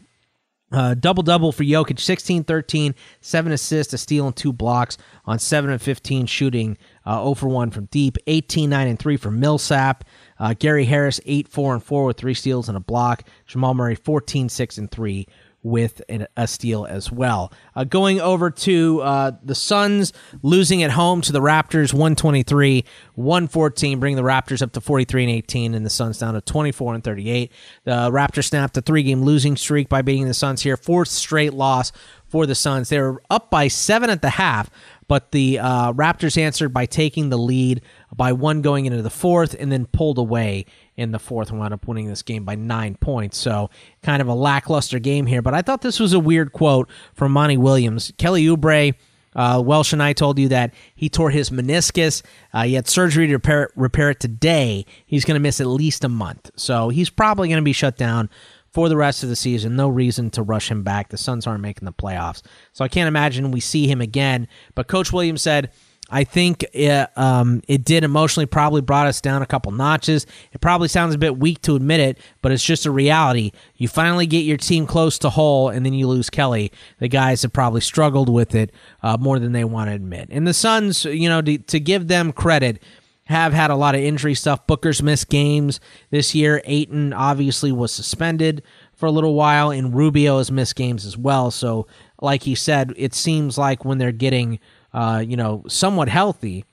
uh, 0.70 0.94
double 0.94 1.22
double 1.22 1.50
for 1.50 1.64
Jokic 1.64 1.98
16 1.98 2.44
13, 2.44 2.94
7 3.20 3.52
assists, 3.52 3.92
a 3.94 3.98
steal, 3.98 4.26
and 4.26 4.36
2 4.36 4.52
blocks 4.52 4.98
on 5.24 5.38
7 5.38 5.70
and 5.70 5.80
15 5.80 6.26
shooting, 6.26 6.76
uh, 7.06 7.22
0 7.22 7.34
for 7.34 7.48
1 7.48 7.70
from 7.70 7.86
deep, 7.86 8.18
18 8.26 8.68
9 8.68 8.88
and 8.88 8.98
3 8.98 9.16
for 9.16 9.30
Millsap. 9.30 10.04
Uh, 10.38 10.54
Gary 10.58 10.84
Harris 10.84 11.20
8 11.24 11.48
4 11.48 11.74
and 11.74 11.82
4 11.82 12.04
with 12.04 12.16
3 12.18 12.34
steals 12.34 12.68
and 12.68 12.76
a 12.76 12.80
block. 12.80 13.22
Jamal 13.46 13.74
Murray 13.74 13.94
14 13.94 14.48
6 14.48 14.78
and 14.78 14.90
3 14.90 15.26
with 15.62 16.00
a 16.36 16.46
steal 16.46 16.86
as 16.86 17.10
well. 17.10 17.52
Uh, 17.74 17.84
going 17.84 18.20
over 18.20 18.50
to 18.50 19.00
uh, 19.00 19.32
the 19.42 19.54
Suns, 19.54 20.12
losing 20.42 20.82
at 20.82 20.92
home 20.92 21.20
to 21.22 21.32
the 21.32 21.40
Raptors 21.40 21.92
123 21.92 22.84
114, 23.14 24.00
bringing 24.00 24.16
the 24.16 24.22
Raptors 24.22 24.62
up 24.62 24.72
to 24.72 24.80
43 24.80 25.24
and 25.24 25.32
18, 25.32 25.74
and 25.74 25.84
the 25.84 25.90
Suns 25.90 26.18
down 26.18 26.34
to 26.34 26.40
24 26.40 26.94
and 26.94 27.04
38. 27.04 27.52
The 27.84 28.10
Raptors 28.10 28.44
snapped 28.44 28.76
a 28.76 28.80
three 28.80 29.02
game 29.02 29.22
losing 29.22 29.56
streak 29.56 29.88
by 29.88 30.02
beating 30.02 30.26
the 30.26 30.34
Suns 30.34 30.62
here, 30.62 30.76
fourth 30.76 31.08
straight 31.08 31.52
loss 31.52 31.92
for 32.28 32.46
the 32.46 32.54
Suns. 32.54 32.88
They 32.88 33.00
were 33.00 33.22
up 33.28 33.50
by 33.50 33.68
seven 33.68 34.10
at 34.10 34.22
the 34.22 34.30
half, 34.30 34.70
but 35.08 35.32
the 35.32 35.58
uh, 35.58 35.92
Raptors 35.92 36.38
answered 36.38 36.72
by 36.72 36.86
taking 36.86 37.30
the 37.30 37.38
lead 37.38 37.82
by 38.14 38.32
one 38.32 38.62
going 38.62 38.86
into 38.86 39.02
the 39.02 39.10
fourth 39.10 39.56
and 39.58 39.72
then 39.72 39.86
pulled 39.86 40.18
away 40.18 40.66
in 40.98 41.12
the 41.12 41.18
fourth 41.18 41.50
and 41.50 41.60
wound 41.60 41.72
up 41.72 41.86
winning 41.86 42.08
this 42.08 42.22
game 42.22 42.44
by 42.44 42.56
nine 42.56 42.96
points. 42.96 43.38
So 43.38 43.70
kind 44.02 44.20
of 44.20 44.26
a 44.26 44.34
lackluster 44.34 44.98
game 44.98 45.26
here. 45.26 45.40
But 45.40 45.54
I 45.54 45.62
thought 45.62 45.80
this 45.80 46.00
was 46.00 46.12
a 46.12 46.18
weird 46.18 46.52
quote 46.52 46.90
from 47.14 47.32
Monty 47.32 47.56
Williams. 47.56 48.12
Kelly 48.18 48.44
Oubre. 48.44 48.94
Uh, 49.36 49.62
Welsh 49.64 49.92
and 49.92 50.02
I 50.02 50.14
told 50.14 50.36
you 50.38 50.48
that 50.48 50.74
he 50.96 51.08
tore 51.08 51.30
his 51.30 51.50
meniscus. 51.50 52.22
Uh, 52.52 52.64
he 52.64 52.74
had 52.74 52.88
surgery 52.88 53.28
to 53.28 53.34
repair, 53.34 53.70
repair 53.76 54.10
it 54.10 54.18
today. 54.18 54.84
He's 55.06 55.24
going 55.24 55.36
to 55.36 55.40
miss 55.40 55.60
at 55.60 55.68
least 55.68 56.02
a 56.02 56.08
month. 56.08 56.50
So 56.56 56.88
he's 56.88 57.08
probably 57.08 57.46
going 57.46 57.58
to 57.58 57.64
be 57.64 57.74
shut 57.74 57.96
down 57.96 58.30
for 58.72 58.88
the 58.88 58.96
rest 58.96 59.22
of 59.22 59.28
the 59.28 59.36
season. 59.36 59.76
No 59.76 59.88
reason 59.88 60.30
to 60.30 60.42
rush 60.42 60.70
him 60.70 60.82
back. 60.82 61.10
The 61.10 61.18
Suns 61.18 61.46
aren't 61.46 61.60
making 61.60 61.84
the 61.84 61.92
playoffs. 61.92 62.42
So 62.72 62.84
I 62.84 62.88
can't 62.88 63.06
imagine 63.06 63.52
we 63.52 63.60
see 63.60 63.86
him 63.86 64.00
again. 64.00 64.48
But 64.74 64.88
Coach 64.88 65.12
Williams 65.12 65.42
said 65.42 65.70
I 66.10 66.24
think 66.24 66.64
it, 66.72 67.18
um, 67.18 67.62
it 67.68 67.84
did 67.84 68.02
emotionally 68.02 68.46
probably 68.46 68.80
brought 68.80 69.06
us 69.06 69.20
down 69.20 69.42
a 69.42 69.46
couple 69.46 69.72
notches. 69.72 70.26
It 70.52 70.60
probably 70.60 70.88
sounds 70.88 71.14
a 71.14 71.18
bit 71.18 71.38
weak 71.38 71.60
to 71.62 71.76
admit 71.76 72.00
it, 72.00 72.18
but 72.40 72.50
it's 72.50 72.64
just 72.64 72.86
a 72.86 72.90
reality. 72.90 73.52
You 73.76 73.88
finally 73.88 74.26
get 74.26 74.40
your 74.40 74.56
team 74.56 74.86
close 74.86 75.18
to 75.18 75.30
whole, 75.30 75.68
and 75.68 75.84
then 75.84 75.92
you 75.92 76.08
lose 76.08 76.30
Kelly. 76.30 76.72
The 76.98 77.08
guys 77.08 77.42
have 77.42 77.52
probably 77.52 77.82
struggled 77.82 78.28
with 78.28 78.54
it 78.54 78.72
uh, 79.02 79.18
more 79.18 79.38
than 79.38 79.52
they 79.52 79.64
want 79.64 79.90
to 79.90 79.94
admit. 79.94 80.28
And 80.30 80.46
the 80.46 80.54
Suns, 80.54 81.04
you 81.04 81.28
know, 81.28 81.42
to, 81.42 81.58
to 81.58 81.80
give 81.80 82.08
them 82.08 82.32
credit, 82.32 82.82
have 83.24 83.52
had 83.52 83.70
a 83.70 83.76
lot 83.76 83.94
of 83.94 84.00
injury 84.00 84.34
stuff. 84.34 84.66
Booker's 84.66 85.02
missed 85.02 85.28
games 85.28 85.80
this 86.10 86.34
year. 86.34 86.62
Ayton 86.64 87.12
obviously 87.12 87.70
was 87.70 87.92
suspended 87.92 88.62
for 88.94 89.04
a 89.04 89.10
little 89.10 89.34
while, 89.34 89.70
and 89.70 89.94
Rubio 89.94 90.38
has 90.38 90.50
missed 90.50 90.76
games 90.76 91.04
as 91.04 91.18
well. 91.18 91.50
So, 91.50 91.86
like 92.22 92.44
he 92.44 92.54
said, 92.54 92.94
it 92.96 93.14
seems 93.14 93.58
like 93.58 93.84
when 93.84 93.98
they're 93.98 94.12
getting 94.12 94.58
uh, 94.92 95.22
you 95.26 95.36
know, 95.36 95.64
somewhat 95.68 96.08
healthy, 96.08 96.64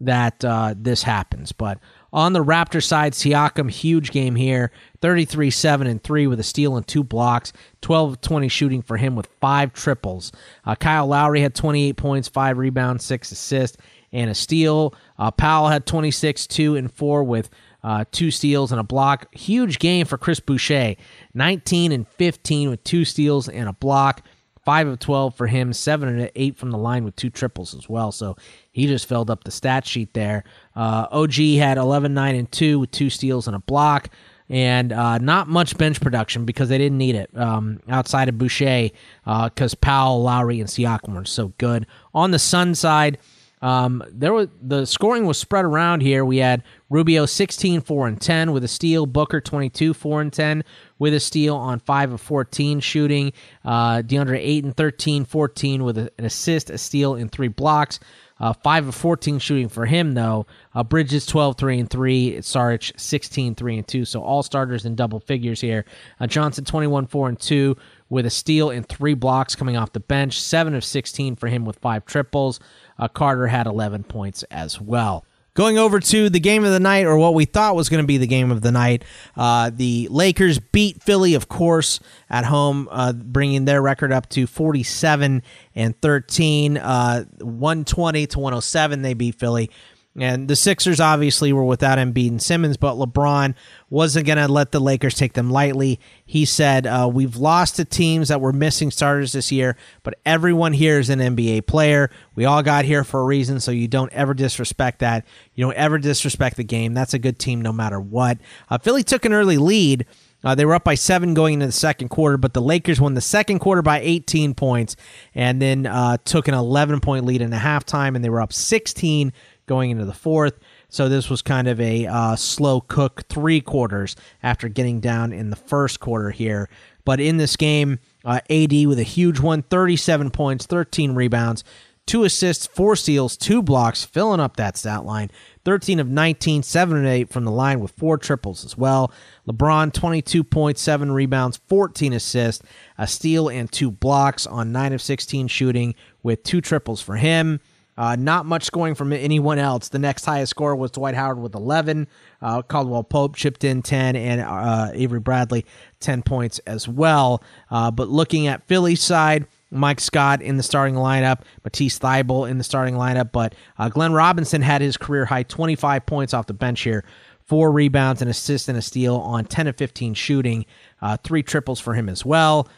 that 0.00 0.44
uh, 0.44 0.74
this 0.76 1.02
happens. 1.02 1.52
But 1.52 1.78
on 2.12 2.32
the 2.32 2.44
Raptor 2.44 2.82
side, 2.82 3.12
Siakam, 3.12 3.70
huge 3.70 4.10
game 4.10 4.34
here 4.34 4.70
33 5.00 5.50
7 5.50 5.86
and 5.86 6.02
3 6.02 6.26
with 6.26 6.40
a 6.40 6.44
steal 6.44 6.76
and 6.76 6.86
two 6.86 7.04
blocks, 7.04 7.52
12 7.82 8.20
20 8.20 8.48
shooting 8.48 8.82
for 8.82 8.96
him 8.96 9.16
with 9.16 9.28
five 9.40 9.72
triples. 9.72 10.32
Uh, 10.64 10.74
Kyle 10.74 11.06
Lowry 11.06 11.40
had 11.40 11.54
28 11.54 11.96
points, 11.96 12.28
five 12.28 12.58
rebounds, 12.58 13.04
six 13.04 13.32
assists, 13.32 13.76
and 14.12 14.30
a 14.30 14.34
steal. 14.34 14.94
Uh, 15.18 15.30
Powell 15.30 15.68
had 15.68 15.86
26 15.86 16.46
2 16.46 16.76
and 16.76 16.92
4 16.92 17.24
with 17.24 17.50
uh, 17.82 18.04
two 18.12 18.30
steals 18.30 18.72
and 18.72 18.80
a 18.80 18.84
block. 18.84 19.32
Huge 19.34 19.78
game 19.78 20.06
for 20.06 20.16
Chris 20.16 20.40
Boucher, 20.40 20.94
19 21.34 21.92
and 21.92 22.08
15 22.08 22.70
with 22.70 22.82
two 22.84 23.04
steals 23.04 23.48
and 23.48 23.68
a 23.68 23.72
block. 23.74 24.22
5 24.64 24.88
of 24.88 24.98
12 24.98 25.34
for 25.34 25.46
him, 25.46 25.72
7 25.72 26.08
and 26.08 26.30
8 26.34 26.56
from 26.56 26.70
the 26.70 26.78
line 26.78 27.04
with 27.04 27.16
two 27.16 27.30
triples 27.30 27.74
as 27.74 27.88
well. 27.88 28.12
So 28.12 28.36
he 28.72 28.86
just 28.86 29.08
filled 29.08 29.30
up 29.30 29.44
the 29.44 29.50
stat 29.50 29.86
sheet 29.86 30.14
there. 30.14 30.44
Uh, 30.74 31.06
OG 31.10 31.34
had 31.34 31.78
11, 31.78 32.14
9, 32.14 32.34
and 32.34 32.50
2 32.50 32.80
with 32.80 32.90
two 32.90 33.10
steals 33.10 33.46
and 33.46 33.54
a 33.54 33.60
block. 33.60 34.08
And 34.50 34.92
uh, 34.92 35.18
not 35.18 35.48
much 35.48 35.76
bench 35.78 36.00
production 36.00 36.44
because 36.44 36.68
they 36.68 36.76
didn't 36.76 36.98
need 36.98 37.14
it 37.14 37.30
um, 37.34 37.80
outside 37.88 38.28
of 38.28 38.36
Boucher 38.36 38.90
because 39.24 39.72
uh, 39.72 39.76
Powell, 39.80 40.22
Lowry, 40.22 40.60
and 40.60 40.68
Siakam 40.68 41.14
were 41.14 41.24
so 41.24 41.54
good. 41.56 41.86
On 42.14 42.30
the 42.30 42.38
Sun 42.38 42.74
side, 42.74 43.18
um, 43.64 44.04
there 44.12 44.34
was 44.34 44.48
the 44.60 44.84
scoring 44.84 45.24
was 45.24 45.38
spread 45.38 45.64
around 45.64 46.02
here. 46.02 46.22
We 46.22 46.36
had 46.36 46.62
Rubio 46.90 47.24
16, 47.24 47.80
4 47.80 48.06
and 48.08 48.20
10 48.20 48.52
with 48.52 48.62
a 48.62 48.68
steal. 48.68 49.06
Booker 49.06 49.40
22, 49.40 49.94
4 49.94 50.20
and 50.20 50.30
10 50.30 50.64
with 50.98 51.14
a 51.14 51.20
steal 51.20 51.56
on 51.56 51.80
5 51.80 52.12
of 52.12 52.20
14 52.20 52.80
shooting. 52.80 53.32
Uh, 53.64 54.02
DeAndre 54.02 54.38
8 54.38 54.64
and 54.64 54.76
13, 54.76 55.24
14 55.24 55.84
with 55.84 55.98
an 55.98 56.10
assist, 56.18 56.70
a 56.70 56.78
steal, 56.78 57.14
and 57.14 57.30
three 57.30 57.48
blocks. 57.48 58.00
Uh, 58.40 58.52
5 58.52 58.88
of 58.88 58.94
14 58.94 59.38
shooting 59.38 59.68
for 59.68 59.86
him, 59.86 60.14
though. 60.14 60.46
Uh, 60.74 60.82
Bridges 60.82 61.24
12, 61.26 61.56
3 61.56 61.80
and 61.80 61.90
3. 61.90 62.36
Saric 62.38 62.98
16, 62.98 63.54
3 63.54 63.78
and 63.78 63.86
2. 63.86 64.04
So 64.04 64.22
all 64.22 64.42
starters 64.42 64.84
in 64.84 64.96
double 64.96 65.20
figures 65.20 65.60
here. 65.60 65.84
Uh, 66.18 66.26
Johnson 66.26 66.64
21, 66.64 67.06
4 67.06 67.28
and 67.28 67.40
2 67.40 67.76
with 68.08 68.26
a 68.26 68.30
steal 68.30 68.70
and 68.70 68.88
three 68.88 69.14
blocks 69.14 69.54
coming 69.54 69.76
off 69.76 69.92
the 69.92 70.00
bench. 70.00 70.40
7 70.40 70.74
of 70.74 70.84
16 70.84 71.36
for 71.36 71.48
him 71.48 71.64
with 71.64 71.78
five 71.78 72.04
triples. 72.04 72.60
Uh, 72.98 73.08
Carter 73.08 73.46
had 73.46 73.66
11 73.66 74.04
points 74.04 74.42
as 74.44 74.80
well. 74.80 75.24
Going 75.54 75.78
over 75.78 76.00
to 76.00 76.28
the 76.28 76.40
game 76.40 76.64
of 76.64 76.72
the 76.72 76.80
night, 76.80 77.06
or 77.06 77.16
what 77.16 77.32
we 77.32 77.44
thought 77.44 77.76
was 77.76 77.88
going 77.88 78.02
to 78.02 78.06
be 78.06 78.18
the 78.18 78.26
game 78.26 78.50
of 78.50 78.60
the 78.60 78.72
night, 78.72 79.04
uh, 79.36 79.70
the 79.72 80.08
Lakers 80.10 80.58
beat 80.58 81.00
Philly, 81.00 81.34
of 81.34 81.48
course, 81.48 82.00
at 82.28 82.44
home, 82.44 82.88
uh, 82.90 83.12
bringing 83.12 83.64
their 83.64 83.80
record 83.80 84.10
up 84.10 84.28
to 84.30 84.48
47 84.48 85.44
and 85.76 86.00
13. 86.00 86.76
Uh, 86.76 87.24
120 87.38 88.26
to 88.26 88.38
107, 88.40 89.02
they 89.02 89.14
beat 89.14 89.36
Philly. 89.36 89.70
And 90.16 90.46
the 90.46 90.54
Sixers 90.54 91.00
obviously 91.00 91.52
were 91.52 91.64
without 91.64 91.98
Embiid 91.98 92.28
and 92.28 92.42
Simmons, 92.42 92.76
but 92.76 92.94
LeBron 92.94 93.54
wasn't 93.90 94.26
going 94.26 94.38
to 94.38 94.46
let 94.46 94.70
the 94.70 94.80
Lakers 94.80 95.14
take 95.14 95.32
them 95.32 95.50
lightly. 95.50 95.98
He 96.24 96.44
said, 96.44 96.86
uh, 96.86 97.10
We've 97.12 97.36
lost 97.36 97.76
to 97.76 97.84
teams 97.84 98.28
that 98.28 98.40
were 98.40 98.52
missing 98.52 98.92
starters 98.92 99.32
this 99.32 99.50
year, 99.50 99.76
but 100.04 100.14
everyone 100.24 100.72
here 100.72 101.00
is 101.00 101.10
an 101.10 101.18
NBA 101.18 101.66
player. 101.66 102.10
We 102.36 102.44
all 102.44 102.62
got 102.62 102.84
here 102.84 103.02
for 103.02 103.20
a 103.20 103.24
reason, 103.24 103.58
so 103.58 103.72
you 103.72 103.88
don't 103.88 104.12
ever 104.12 104.34
disrespect 104.34 105.00
that. 105.00 105.26
You 105.54 105.64
don't 105.64 105.74
ever 105.74 105.98
disrespect 105.98 106.56
the 106.56 106.64
game. 106.64 106.94
That's 106.94 107.14
a 107.14 107.18
good 107.18 107.40
team 107.40 107.60
no 107.60 107.72
matter 107.72 107.98
what. 107.98 108.38
Uh, 108.70 108.78
Philly 108.78 109.02
took 109.02 109.24
an 109.24 109.32
early 109.32 109.58
lead. 109.58 110.06
Uh, 110.44 110.54
they 110.54 110.66
were 110.66 110.74
up 110.74 110.84
by 110.84 110.94
seven 110.94 111.32
going 111.32 111.54
into 111.54 111.66
the 111.66 111.72
second 111.72 112.10
quarter, 112.10 112.36
but 112.36 112.52
the 112.52 112.60
Lakers 112.60 113.00
won 113.00 113.14
the 113.14 113.20
second 113.20 113.60
quarter 113.60 113.80
by 113.80 114.00
18 114.00 114.54
points 114.54 114.94
and 115.34 115.60
then 115.60 115.86
uh, 115.86 116.18
took 116.24 116.48
an 116.48 116.54
11 116.54 117.00
point 117.00 117.24
lead 117.24 117.40
in 117.40 117.50
the 117.50 117.56
halftime, 117.56 118.14
and 118.14 118.22
they 118.22 118.28
were 118.28 118.42
up 118.42 118.52
16 118.52 119.32
going 119.66 119.90
into 119.90 120.04
the 120.04 120.12
fourth. 120.12 120.58
So 120.88 121.08
this 121.08 121.30
was 121.30 121.42
kind 121.42 121.68
of 121.68 121.80
a 121.80 122.06
uh, 122.06 122.36
slow 122.36 122.80
cook 122.80 123.24
three 123.28 123.60
quarters 123.60 124.16
after 124.42 124.68
getting 124.68 125.00
down 125.00 125.32
in 125.32 125.50
the 125.50 125.56
first 125.56 126.00
quarter 126.00 126.30
here. 126.30 126.68
But 127.04 127.20
in 127.20 127.36
this 127.36 127.56
game, 127.56 127.98
uh, 128.24 128.40
AD 128.48 128.72
with 128.86 128.98
a 128.98 129.04
huge 129.04 129.40
one 129.40 129.62
37 129.62 130.30
points, 130.30 130.66
13 130.66 131.14
rebounds, 131.14 131.64
two 132.06 132.24
assists, 132.24 132.66
four 132.66 132.96
steals, 132.96 133.36
two 133.36 133.62
blocks, 133.62 134.04
filling 134.04 134.40
up 134.40 134.56
that 134.56 134.76
stat 134.76 135.04
line. 135.04 135.30
13 135.64 135.98
of 135.98 136.08
19, 136.08 136.62
7 136.62 136.96
and 136.96 137.06
8 137.06 137.30
from 137.30 137.44
the 137.44 137.50
line 137.50 137.80
with 137.80 137.90
four 137.92 138.18
triples 138.18 138.64
as 138.64 138.76
well. 138.76 139.12
LeBron, 139.48 139.92
22.7 139.92 141.14
rebounds, 141.14 141.58
14 141.68 142.12
assists, 142.12 142.64
a 142.98 143.06
steal, 143.06 143.48
and 143.48 143.72
two 143.72 143.90
blocks 143.90 144.46
on 144.46 144.72
9 144.72 144.92
of 144.92 145.02
16 145.02 145.48
shooting 145.48 145.94
with 146.22 146.42
two 146.42 146.60
triples 146.60 147.00
for 147.00 147.16
him. 147.16 147.60
Uh, 147.96 148.16
not 148.16 148.44
much 148.44 148.64
scoring 148.64 148.94
from 148.94 149.12
anyone 149.12 149.58
else. 149.58 149.88
The 149.88 149.98
next 149.98 150.24
highest 150.24 150.50
score 150.50 150.74
was 150.74 150.90
Dwight 150.90 151.14
Howard 151.14 151.38
with 151.38 151.54
11. 151.54 152.08
Uh, 152.42 152.62
Caldwell 152.62 153.04
Pope 153.04 153.36
chipped 153.36 153.62
in 153.62 153.82
10, 153.82 154.16
and 154.16 154.40
uh, 154.40 154.90
Avery 154.92 155.20
Bradley 155.20 155.64
10 156.00 156.22
points 156.22 156.58
as 156.60 156.88
well. 156.88 157.42
Uh, 157.70 157.90
but 157.90 158.08
looking 158.08 158.46
at 158.48 158.66
Philly's 158.66 159.00
side, 159.00 159.46
Mike 159.70 160.00
Scott 160.00 160.42
in 160.42 160.56
the 160.56 160.62
starting 160.62 160.96
lineup, 160.96 161.42
Matisse 161.62 161.98
Thybulle 161.98 162.50
in 162.50 162.58
the 162.58 162.64
starting 162.64 162.94
lineup, 162.94 163.30
but 163.32 163.54
uh, 163.78 163.88
Glenn 163.88 164.12
Robinson 164.12 164.62
had 164.62 164.80
his 164.80 164.96
career 164.96 165.24
high 165.24 165.42
25 165.44 166.04
points 166.06 166.34
off 166.34 166.46
the 166.46 166.54
bench 166.54 166.82
here. 166.82 167.04
Four 167.44 167.72
rebounds, 167.72 168.22
an 168.22 168.28
assist, 168.28 168.68
and 168.68 168.78
a 168.78 168.82
steal 168.82 169.16
on 169.16 169.44
10 169.44 169.66
of 169.68 169.76
15 169.76 170.14
shooting. 170.14 170.64
Uh, 171.02 171.16
three 171.22 171.42
triples 171.42 171.78
for 171.78 171.94
him 171.94 172.08
as 172.08 172.24
well. 172.24 172.68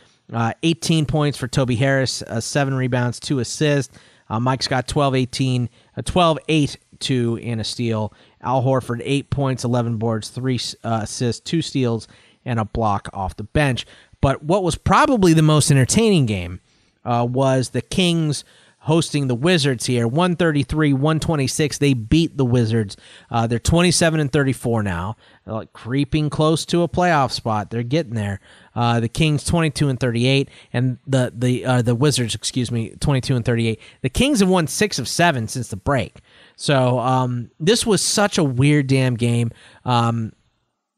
18 0.64 1.06
points 1.06 1.38
for 1.38 1.46
Toby 1.46 1.76
Harris, 1.76 2.20
seven 2.40 2.74
rebounds, 2.74 3.20
two 3.20 3.38
assists. 3.38 3.96
Uh, 4.28 4.40
Mike 4.40 4.62
Scott 4.62 4.88
12 4.88 5.14
18, 5.14 5.68
uh, 5.96 6.02
12 6.02 6.38
8 6.48 6.76
2 6.98 7.36
in 7.36 7.60
a 7.60 7.64
steal. 7.64 8.12
Al 8.40 8.62
Horford, 8.62 9.00
8 9.04 9.30
points, 9.30 9.64
11 9.64 9.96
boards, 9.96 10.28
3 10.28 10.58
uh, 10.84 11.00
assists, 11.02 11.40
2 11.48 11.62
steals, 11.62 12.08
and 12.44 12.58
a 12.58 12.64
block 12.64 13.08
off 13.12 13.36
the 13.36 13.44
bench. 13.44 13.86
But 14.20 14.42
what 14.42 14.62
was 14.62 14.76
probably 14.76 15.32
the 15.32 15.42
most 15.42 15.70
entertaining 15.70 16.26
game 16.26 16.60
uh, 17.04 17.26
was 17.28 17.70
the 17.70 17.82
Kings 17.82 18.44
hosting 18.86 19.26
the 19.26 19.34
Wizards 19.34 19.86
here. 19.86 20.06
133, 20.06 20.92
126. 20.92 21.78
They 21.78 21.92
beat 21.92 22.36
the 22.36 22.44
Wizards. 22.44 22.96
Uh, 23.30 23.46
they're 23.46 23.58
27 23.58 24.20
and 24.20 24.32
34 24.32 24.84
now, 24.84 25.16
like 25.44 25.72
creeping 25.72 26.30
close 26.30 26.64
to 26.66 26.82
a 26.82 26.88
playoff 26.88 27.32
spot. 27.32 27.70
They're 27.70 27.82
getting 27.82 28.14
there. 28.14 28.40
Uh, 28.76 29.00
the 29.00 29.08
Kings 29.08 29.42
22 29.42 29.88
and 29.88 29.98
38, 29.98 30.48
and 30.72 30.98
the 31.06 31.32
the 31.34 31.64
uh, 31.64 31.82
the 31.82 31.94
Wizards, 31.94 32.34
excuse 32.34 32.70
me, 32.70 32.90
22 33.00 33.34
and 33.34 33.44
38. 33.44 33.80
The 34.02 34.10
Kings 34.10 34.40
have 34.40 34.48
won 34.48 34.66
six 34.66 34.98
of 34.98 35.08
seven 35.08 35.48
since 35.48 35.68
the 35.68 35.76
break. 35.76 36.18
So 36.56 36.98
um, 36.98 37.50
this 37.58 37.84
was 37.84 38.02
such 38.02 38.38
a 38.38 38.44
weird 38.44 38.86
damn 38.86 39.14
game. 39.14 39.50
Um, 39.84 40.32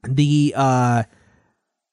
the 0.03 0.53
uh, 0.57 1.05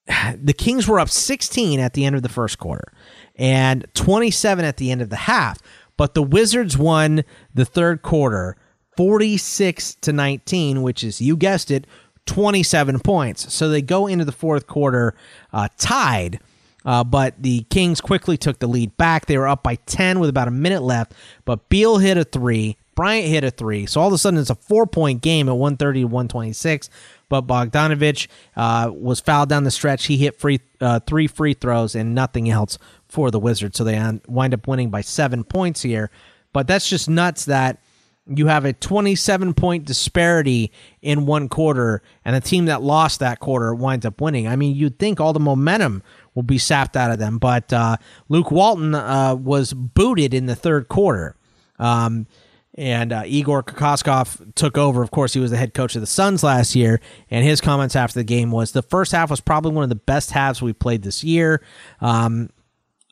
the 0.35 0.53
Kings 0.53 0.87
were 0.87 0.99
up 0.99 1.09
16 1.09 1.79
at 1.79 1.93
the 1.93 2.03
end 2.03 2.15
of 2.15 2.23
the 2.23 2.29
first 2.29 2.59
quarter 2.59 2.91
and 3.35 3.85
27 3.93 4.65
at 4.65 4.77
the 4.77 4.91
end 4.91 5.01
of 5.01 5.09
the 5.09 5.15
half. 5.15 5.59
But 5.97 6.13
the 6.13 6.23
Wizards 6.23 6.77
won 6.77 7.23
the 7.53 7.65
third 7.65 8.01
quarter 8.01 8.57
46 8.97 9.95
to 9.95 10.13
19, 10.13 10.81
which 10.81 11.03
is, 11.03 11.21
you 11.21 11.37
guessed 11.37 11.71
it, 11.71 11.85
27 12.25 12.99
points. 12.99 13.53
So 13.53 13.69
they 13.69 13.81
go 13.81 14.07
into 14.07 14.25
the 14.25 14.31
fourth 14.31 14.67
quarter 14.67 15.15
uh, 15.53 15.67
tied. 15.77 16.39
Uh, 16.85 17.03
but 17.03 17.33
the 17.41 17.63
Kings 17.71 17.99
quickly 17.99 18.37
took 18.37 18.59
the 18.59 18.67
lead 18.67 18.95
back. 18.95 19.25
They 19.25 19.37
were 19.37 19.47
up 19.47 19.63
by 19.63 19.75
10 19.87 20.19
with 20.19 20.29
about 20.29 20.47
a 20.47 20.51
minute 20.51 20.83
left. 20.83 21.13
But 21.43 21.67
Beal 21.67 21.97
hit 21.97 22.17
a 22.17 22.23
three. 22.23 22.77
Bryant 22.93 23.27
hit 23.27 23.43
a 23.43 23.51
three. 23.51 23.87
So 23.87 23.99
all 23.99 24.07
of 24.07 24.13
a 24.13 24.17
sudden 24.17 24.39
it's 24.39 24.51
a 24.51 24.55
four 24.55 24.85
point 24.85 25.21
game 25.21 25.49
at 25.49 25.57
130 25.57 26.01
to 26.01 26.05
126. 26.05 26.89
But 27.27 27.47
Bogdanovich 27.47 28.27
uh, 28.55 28.91
was 28.93 29.19
fouled 29.19 29.49
down 29.49 29.63
the 29.63 29.71
stretch. 29.71 30.05
He 30.05 30.17
hit 30.17 30.39
free 30.39 30.61
uh, 30.79 30.99
three 30.99 31.25
free 31.27 31.55
throws 31.55 31.95
and 31.95 32.13
nothing 32.13 32.49
else 32.49 32.77
for 33.07 33.31
the 33.31 33.39
Wizards. 33.39 33.77
So 33.77 33.83
they 33.83 34.19
wind 34.27 34.53
up 34.53 34.67
winning 34.67 34.91
by 34.91 35.01
seven 35.01 35.43
points 35.43 35.81
here. 35.81 36.11
But 36.53 36.67
that's 36.67 36.87
just 36.87 37.09
nuts 37.09 37.45
that 37.45 37.79
you 38.27 38.47
have 38.47 38.65
a 38.65 38.73
27 38.73 39.53
point 39.53 39.85
disparity 39.85 40.71
in 41.01 41.25
one 41.25 41.47
quarter, 41.47 42.01
and 42.23 42.35
the 42.35 42.41
team 42.41 42.65
that 42.65 42.81
lost 42.81 43.19
that 43.19 43.39
quarter 43.39 43.73
winds 43.75 44.05
up 44.05 44.19
winning. 44.19 44.47
I 44.47 44.55
mean, 44.55 44.75
you'd 44.75 44.97
think 44.97 45.19
all 45.19 45.33
the 45.33 45.39
momentum 45.39 46.01
will 46.33 46.43
be 46.43 46.57
sapped 46.57 46.97
out 46.97 47.11
of 47.11 47.19
them, 47.19 47.37
but 47.37 47.71
uh, 47.71 47.97
Luke 48.27 48.51
Walton 48.51 48.95
uh, 48.95 49.35
was 49.35 49.73
booted 49.73 50.33
in 50.33 50.47
the 50.47 50.55
third 50.55 50.87
quarter. 50.87 51.35
Um, 51.77 52.27
and 52.77 53.13
uh, 53.13 53.23
Igor 53.25 53.63
Kokoskov 53.63 54.53
took 54.55 54.77
over. 54.77 55.01
Of 55.01 55.11
course, 55.11 55.33
he 55.33 55.39
was 55.39 55.51
the 55.51 55.57
head 55.57 55.73
coach 55.73 55.95
of 55.95 56.01
the 56.01 56.07
Suns 56.07 56.43
last 56.43 56.75
year, 56.75 56.99
and 57.31 57.45
his 57.45 57.61
comments 57.61 57.95
after 57.95 58.19
the 58.19 58.23
game 58.25 58.51
was 58.51 58.73
the 58.73 58.81
first 58.81 59.13
half 59.13 59.29
was 59.29 59.39
probably 59.39 59.71
one 59.71 59.83
of 59.83 59.89
the 59.89 59.95
best 59.95 60.31
halves 60.31 60.61
we 60.61 60.73
played 60.73 61.03
this 61.03 61.23
year. 61.23 61.61
Um, 62.01 62.49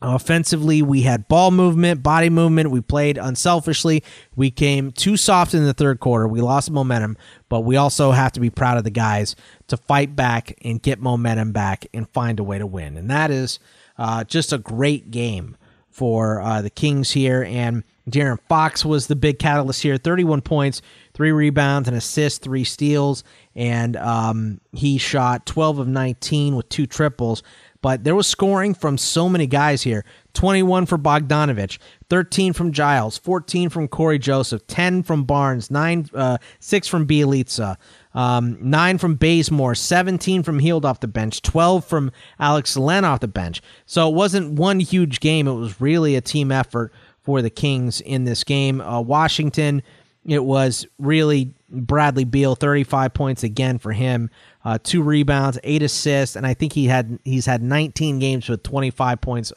Offensively, 0.05 0.81
we 0.81 1.03
had 1.03 1.29
ball 1.29 1.49
movement, 1.49 2.03
body 2.03 2.29
movement. 2.29 2.71
We 2.71 2.81
played 2.81 3.17
unselfishly. 3.17 4.03
We 4.35 4.51
came 4.51 4.91
too 4.91 5.15
soft 5.15 5.53
in 5.53 5.63
the 5.63 5.73
third 5.73 6.01
quarter. 6.01 6.27
We 6.27 6.41
lost 6.41 6.69
momentum, 6.69 7.15
but 7.47 7.61
we 7.61 7.77
also 7.77 8.11
have 8.11 8.33
to 8.33 8.41
be 8.41 8.49
proud 8.49 8.77
of 8.77 8.83
the 8.83 8.91
guys 8.91 9.37
to 9.69 9.77
fight 9.77 10.13
back 10.13 10.57
and 10.61 10.81
get 10.81 10.99
momentum 10.99 11.53
back 11.53 11.87
and 11.93 12.09
find 12.09 12.41
a 12.41 12.43
way 12.43 12.57
to 12.57 12.67
win. 12.67 12.97
And 12.97 13.09
that 13.09 13.31
is 13.31 13.59
uh, 13.97 14.25
just 14.25 14.51
a 14.51 14.57
great 14.57 15.09
game 15.09 15.55
for 15.89 16.41
uh, 16.41 16.61
the 16.61 16.69
Kings 16.69 17.11
here. 17.11 17.45
And 17.47 17.83
De'Aaron 18.09 18.39
Fox 18.49 18.83
was 18.83 19.07
the 19.07 19.15
big 19.15 19.39
catalyst 19.39 19.83
here 19.83 19.95
31 19.95 20.41
points, 20.41 20.81
three 21.13 21.31
rebounds, 21.31 21.87
an 21.87 21.95
assist, 21.95 22.41
three 22.41 22.65
steals, 22.65 23.23
and 23.55 23.95
um, 23.95 24.59
he 24.73 24.97
shot 24.97 25.45
12 25.45 25.79
of 25.79 25.87
19 25.87 26.57
with 26.57 26.67
two 26.67 26.87
triples. 26.87 27.41
But 27.83 28.05
there 28.05 28.15
was 28.15 28.27
scoring 28.27 28.73
from 28.73 28.97
so 28.97 29.27
many 29.27 29.45
guys 29.45 29.83
here 29.83 30.05
21 30.35 30.85
for 30.85 30.97
Bogdanovich, 30.97 31.79
13 32.09 32.53
from 32.53 32.71
Giles, 32.71 33.17
14 33.17 33.69
from 33.69 33.89
Cory 33.89 34.17
Joseph, 34.17 34.65
10 34.67 35.03
from 35.03 35.25
Barnes, 35.25 35.69
9, 35.69 36.09
uh, 36.15 36.37
6 36.61 36.87
from 36.87 37.05
Bjelica, 37.05 37.75
um, 38.15 38.57
9 38.61 38.97
from 38.97 39.15
Bazemore, 39.15 39.75
17 39.75 40.43
from 40.43 40.59
Hield 40.59 40.85
off 40.85 41.01
the 41.01 41.09
bench, 41.09 41.41
12 41.41 41.83
from 41.83 42.09
Alex 42.39 42.77
Len 42.77 43.03
off 43.03 43.19
the 43.19 43.27
bench. 43.27 43.61
So 43.85 44.07
it 44.07 44.15
wasn't 44.15 44.53
one 44.57 44.79
huge 44.79 45.19
game, 45.19 45.45
it 45.45 45.53
was 45.53 45.81
really 45.81 46.15
a 46.15 46.21
team 46.21 46.53
effort 46.53 46.93
for 47.21 47.41
the 47.41 47.49
Kings 47.49 47.99
in 47.99 48.23
this 48.23 48.45
game. 48.45 48.79
Uh, 48.79 49.01
Washington, 49.01 49.83
it 50.25 50.45
was 50.45 50.87
really 50.99 51.53
Bradley 51.69 52.23
Beal, 52.23 52.55
35 52.55 53.13
points 53.13 53.43
again 53.43 53.77
for 53.77 53.91
him, 53.91 54.29
uh, 54.65 54.77
two 54.81 55.01
rebounds, 55.01 55.59
eight 55.63 55.81
assists, 55.81 56.35
and 56.35 56.47
I 56.47 56.53
think 56.53 56.73
he 56.73 56.85
had 56.85 57.19
he's 57.23 57.45
had 57.45 57.61
19 57.61 58.19
games 58.19 58.47
with 58.47 58.63
25 58.63 59.21
points 59.21 59.51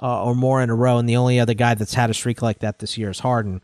uh, 0.00 0.24
or 0.24 0.34
more 0.34 0.62
in 0.62 0.70
a 0.70 0.74
row. 0.74 0.98
And 0.98 1.08
the 1.08 1.16
only 1.16 1.40
other 1.40 1.54
guy 1.54 1.74
that's 1.74 1.94
had 1.94 2.10
a 2.10 2.14
streak 2.14 2.42
like 2.42 2.60
that 2.60 2.78
this 2.78 2.98
year 2.98 3.10
is 3.10 3.20
Harden. 3.20 3.62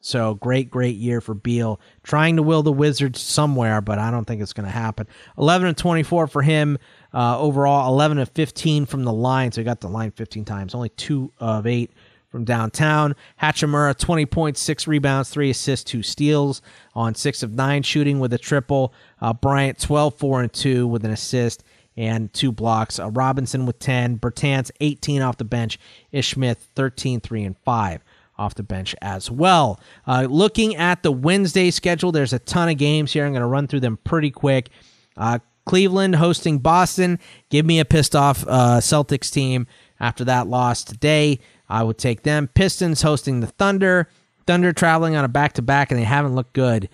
So 0.00 0.34
great, 0.34 0.70
great 0.70 0.96
year 0.96 1.20
for 1.20 1.34
Beal, 1.34 1.80
trying 2.04 2.36
to 2.36 2.42
will 2.42 2.62
the 2.62 2.72
Wizards 2.72 3.20
somewhere, 3.20 3.80
but 3.80 3.98
I 3.98 4.12
don't 4.12 4.24
think 4.24 4.40
it's 4.40 4.52
going 4.52 4.66
to 4.66 4.72
happen. 4.72 5.08
11 5.36 5.66
and 5.68 5.76
24 5.76 6.28
for 6.28 6.40
him 6.40 6.78
uh, 7.12 7.38
overall. 7.38 7.92
11 7.92 8.18
of 8.18 8.28
15 8.30 8.86
from 8.86 9.04
the 9.04 9.12
line, 9.12 9.50
so 9.50 9.60
he 9.60 9.64
got 9.64 9.80
the 9.80 9.88
line 9.88 10.12
15 10.12 10.44
times. 10.44 10.74
Only 10.74 10.90
two 10.90 11.32
of 11.40 11.66
eight 11.66 11.90
from 12.28 12.44
downtown. 12.44 13.14
Hachimura, 13.40 13.96
20 13.96 14.26
points, 14.26 14.60
six 14.60 14.86
rebounds, 14.86 15.30
three 15.30 15.50
assists, 15.50 15.90
two 15.90 16.02
steals 16.02 16.62
on 16.94 17.14
six 17.14 17.42
of 17.42 17.54
nine 17.54 17.82
shooting 17.82 18.20
with 18.20 18.32
a 18.32 18.38
triple. 18.38 18.92
Uh, 19.20 19.32
Bryant, 19.32 19.78
12, 19.80 20.14
4 20.14 20.42
and 20.42 20.52
2 20.52 20.86
with 20.86 21.04
an 21.04 21.10
assist 21.10 21.64
and 21.96 22.32
two 22.32 22.52
blocks. 22.52 22.98
Uh, 22.98 23.10
Robinson 23.10 23.66
with 23.66 23.78
10. 23.80 24.18
Bertans, 24.18 24.70
18 24.80 25.22
off 25.22 25.36
the 25.36 25.44
bench. 25.44 25.78
Ish 26.12 26.34
Smith, 26.34 26.68
13, 26.76 27.20
3 27.20 27.44
and 27.44 27.58
5 27.58 28.04
off 28.38 28.54
the 28.54 28.62
bench 28.62 28.94
as 29.02 29.30
well. 29.30 29.80
Uh, 30.06 30.26
looking 30.30 30.76
at 30.76 31.02
the 31.02 31.10
Wednesday 31.10 31.70
schedule, 31.70 32.12
there's 32.12 32.32
a 32.32 32.38
ton 32.38 32.68
of 32.68 32.78
games 32.78 33.12
here. 33.12 33.26
I'm 33.26 33.32
going 33.32 33.40
to 33.40 33.48
run 33.48 33.66
through 33.66 33.80
them 33.80 33.98
pretty 34.04 34.30
quick. 34.30 34.70
Uh, 35.16 35.40
Cleveland 35.66 36.16
hosting 36.16 36.60
Boston. 36.60 37.18
Give 37.50 37.66
me 37.66 37.80
a 37.80 37.84
pissed 37.84 38.14
off 38.14 38.44
uh, 38.46 38.78
Celtics 38.80 39.30
team 39.30 39.66
after 40.00 40.24
that 40.24 40.46
loss 40.46 40.84
today. 40.84 41.40
I 41.68 41.82
would 41.82 41.98
take 41.98 42.22
them. 42.22 42.48
Pistons 42.48 43.02
hosting 43.02 43.40
the 43.40 43.46
Thunder. 43.46 44.08
Thunder 44.46 44.72
traveling 44.72 45.14
on 45.14 45.24
a 45.24 45.28
back 45.28 45.54
to 45.54 45.62
back, 45.62 45.90
and 45.90 46.00
they 46.00 46.04
haven't 46.04 46.34
looked 46.34 46.54
good. 46.54 46.88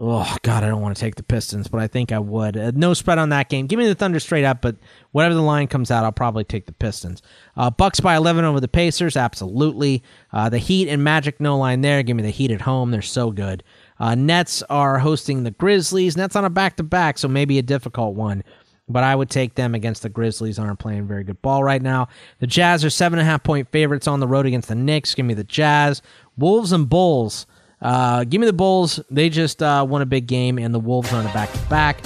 Oh 0.00 0.36
God, 0.42 0.62
I 0.62 0.68
don't 0.68 0.80
want 0.80 0.96
to 0.96 1.00
take 1.00 1.16
the 1.16 1.24
Pistons, 1.24 1.66
but 1.66 1.80
I 1.80 1.88
think 1.88 2.12
I 2.12 2.20
would. 2.20 2.56
Uh, 2.56 2.70
no 2.72 2.94
spread 2.94 3.18
on 3.18 3.30
that 3.30 3.48
game. 3.48 3.66
Give 3.66 3.80
me 3.80 3.88
the 3.88 3.96
Thunder 3.96 4.20
straight 4.20 4.44
up, 4.44 4.62
but 4.62 4.76
whatever 5.10 5.34
the 5.34 5.42
line 5.42 5.66
comes 5.66 5.90
out, 5.90 6.04
I'll 6.04 6.12
probably 6.12 6.44
take 6.44 6.66
the 6.66 6.72
Pistons. 6.72 7.20
Uh, 7.56 7.68
Bucks 7.68 7.98
by 7.98 8.14
11 8.14 8.44
over 8.44 8.60
the 8.60 8.68
Pacers, 8.68 9.16
absolutely. 9.16 10.04
Uh, 10.32 10.48
the 10.48 10.58
Heat 10.58 10.88
and 10.88 11.02
Magic, 11.02 11.40
no 11.40 11.58
line 11.58 11.80
there. 11.80 12.04
Give 12.04 12.16
me 12.16 12.22
the 12.22 12.30
Heat 12.30 12.52
at 12.52 12.60
home. 12.60 12.92
They're 12.92 13.02
so 13.02 13.32
good. 13.32 13.64
Uh, 13.98 14.14
Nets 14.14 14.62
are 14.70 15.00
hosting 15.00 15.42
the 15.42 15.50
Grizzlies. 15.50 16.16
Nets 16.16 16.36
on 16.36 16.44
a 16.44 16.50
back 16.50 16.76
to 16.76 16.84
back, 16.84 17.18
so 17.18 17.26
maybe 17.26 17.58
a 17.58 17.62
difficult 17.62 18.14
one 18.14 18.44
but 18.88 19.04
I 19.04 19.14
would 19.14 19.30
take 19.30 19.54
them 19.54 19.74
against 19.74 20.02
the 20.02 20.08
Grizzlies. 20.08 20.58
Aren't 20.58 20.78
playing 20.78 21.06
very 21.06 21.24
good 21.24 21.40
ball 21.42 21.62
right 21.62 21.82
now. 21.82 22.08
The 22.40 22.46
Jazz 22.46 22.84
are 22.84 22.90
seven 22.90 23.18
and 23.18 23.26
a 23.26 23.30
half 23.30 23.42
point 23.42 23.70
favorites 23.70 24.06
on 24.06 24.20
the 24.20 24.28
road 24.28 24.46
against 24.46 24.68
the 24.68 24.74
Knicks. 24.74 25.14
Give 25.14 25.26
me 25.26 25.34
the 25.34 25.44
Jazz. 25.44 26.02
Wolves 26.36 26.72
and 26.72 26.88
Bulls. 26.88 27.46
Uh, 27.80 28.24
give 28.24 28.40
me 28.40 28.46
the 28.46 28.52
Bulls. 28.52 29.00
They 29.10 29.28
just 29.28 29.62
uh, 29.62 29.86
won 29.88 30.02
a 30.02 30.06
big 30.06 30.26
game, 30.26 30.58
and 30.58 30.74
the 30.74 30.80
Wolves 30.80 31.12
are 31.12 31.16
on 31.16 31.26
a 31.26 31.32
back 31.32 31.52
to 31.52 31.60
back. 31.68 32.00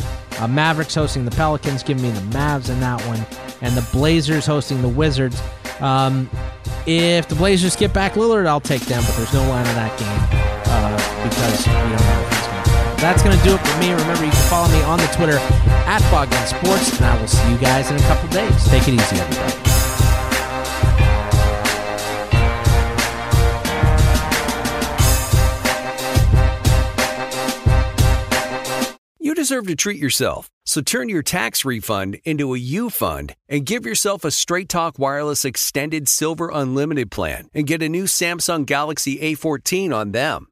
Mavericks 0.49 0.95
hosting 0.95 1.25
the 1.25 1.31
Pelicans. 1.31 1.83
Give 1.83 2.01
me 2.01 2.11
the 2.11 2.21
Mavs 2.37 2.68
in 2.68 2.81
that 2.81 3.01
one, 3.07 3.25
and 3.61 3.77
the 3.77 3.88
Blazers 3.92 4.47
hosting 4.47 4.83
the 4.83 4.88
Wizards. 4.88 5.40
Um, 5.81 6.29
if 6.87 7.29
the 7.29 7.35
Blazers 7.35 7.77
get 7.77 7.92
back 7.92 8.14
Lillard, 8.14 8.47
I'll 8.47 8.61
take 8.61 8.83
them, 8.83 9.03
but 9.07 9.16
there's 9.16 9.33
no 9.33 9.49
line 9.49 9.66
on 9.66 9.75
that 9.75 9.99
game 9.99 10.62
uh, 10.66 11.29
because 11.29 11.66
we 11.66 11.73
don't 11.73 12.37
know 12.37 12.41
that's 13.02 13.20
going 13.20 13.36
to 13.36 13.44
do 13.44 13.54
it 13.54 13.58
for 13.58 13.80
me. 13.80 13.90
Remember, 13.90 14.24
you 14.24 14.30
can 14.30 14.48
follow 14.48 14.68
me 14.68 14.80
on 14.82 14.98
the 14.98 15.06
Twitter 15.06 15.38
at 15.90 16.00
Bogman 16.02 16.46
Sports, 16.46 16.96
and 16.96 17.06
I 17.06 17.20
will 17.20 17.26
see 17.26 17.50
you 17.50 17.58
guys 17.58 17.90
in 17.90 17.96
a 17.96 18.02
couple 18.02 18.28
days. 18.28 18.64
Take 18.68 18.86
it 18.86 18.94
easy, 18.94 19.16
everybody. 19.16 19.72
You 29.18 29.34
deserve 29.34 29.66
to 29.66 29.74
treat 29.74 29.98
yourself, 29.98 30.48
so 30.64 30.80
turn 30.80 31.08
your 31.08 31.22
tax 31.22 31.64
refund 31.64 32.18
into 32.24 32.54
a 32.54 32.58
U 32.58 32.88
fund 32.88 33.34
and 33.48 33.66
give 33.66 33.84
yourself 33.84 34.24
a 34.24 34.30
Straight 34.30 34.68
Talk 34.68 34.98
Wireless 34.98 35.44
Extended 35.44 36.06
Silver 36.06 36.50
Unlimited 36.52 37.10
plan 37.10 37.48
and 37.52 37.66
get 37.66 37.82
a 37.82 37.88
new 37.88 38.04
Samsung 38.04 38.64
Galaxy 38.64 39.18
A14 39.18 39.92
on 39.92 40.12
them. 40.12 40.51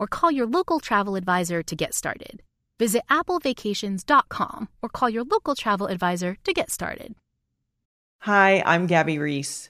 or 0.00 0.08
call 0.08 0.32
your 0.32 0.48
local 0.48 0.80
travel 0.80 1.14
advisor 1.14 1.62
to 1.62 1.76
get 1.76 1.94
started. 1.94 2.42
Visit 2.80 3.02
applevacations.com 3.08 4.68
or 4.82 4.88
call 4.88 5.10
your 5.10 5.22
local 5.24 5.54
travel 5.54 5.86
advisor 5.86 6.36
to 6.42 6.52
get 6.52 6.72
started. 6.72 7.14
Hi, 8.24 8.62
I'm 8.66 8.86
Gabby 8.86 9.18
Reece. 9.18 9.69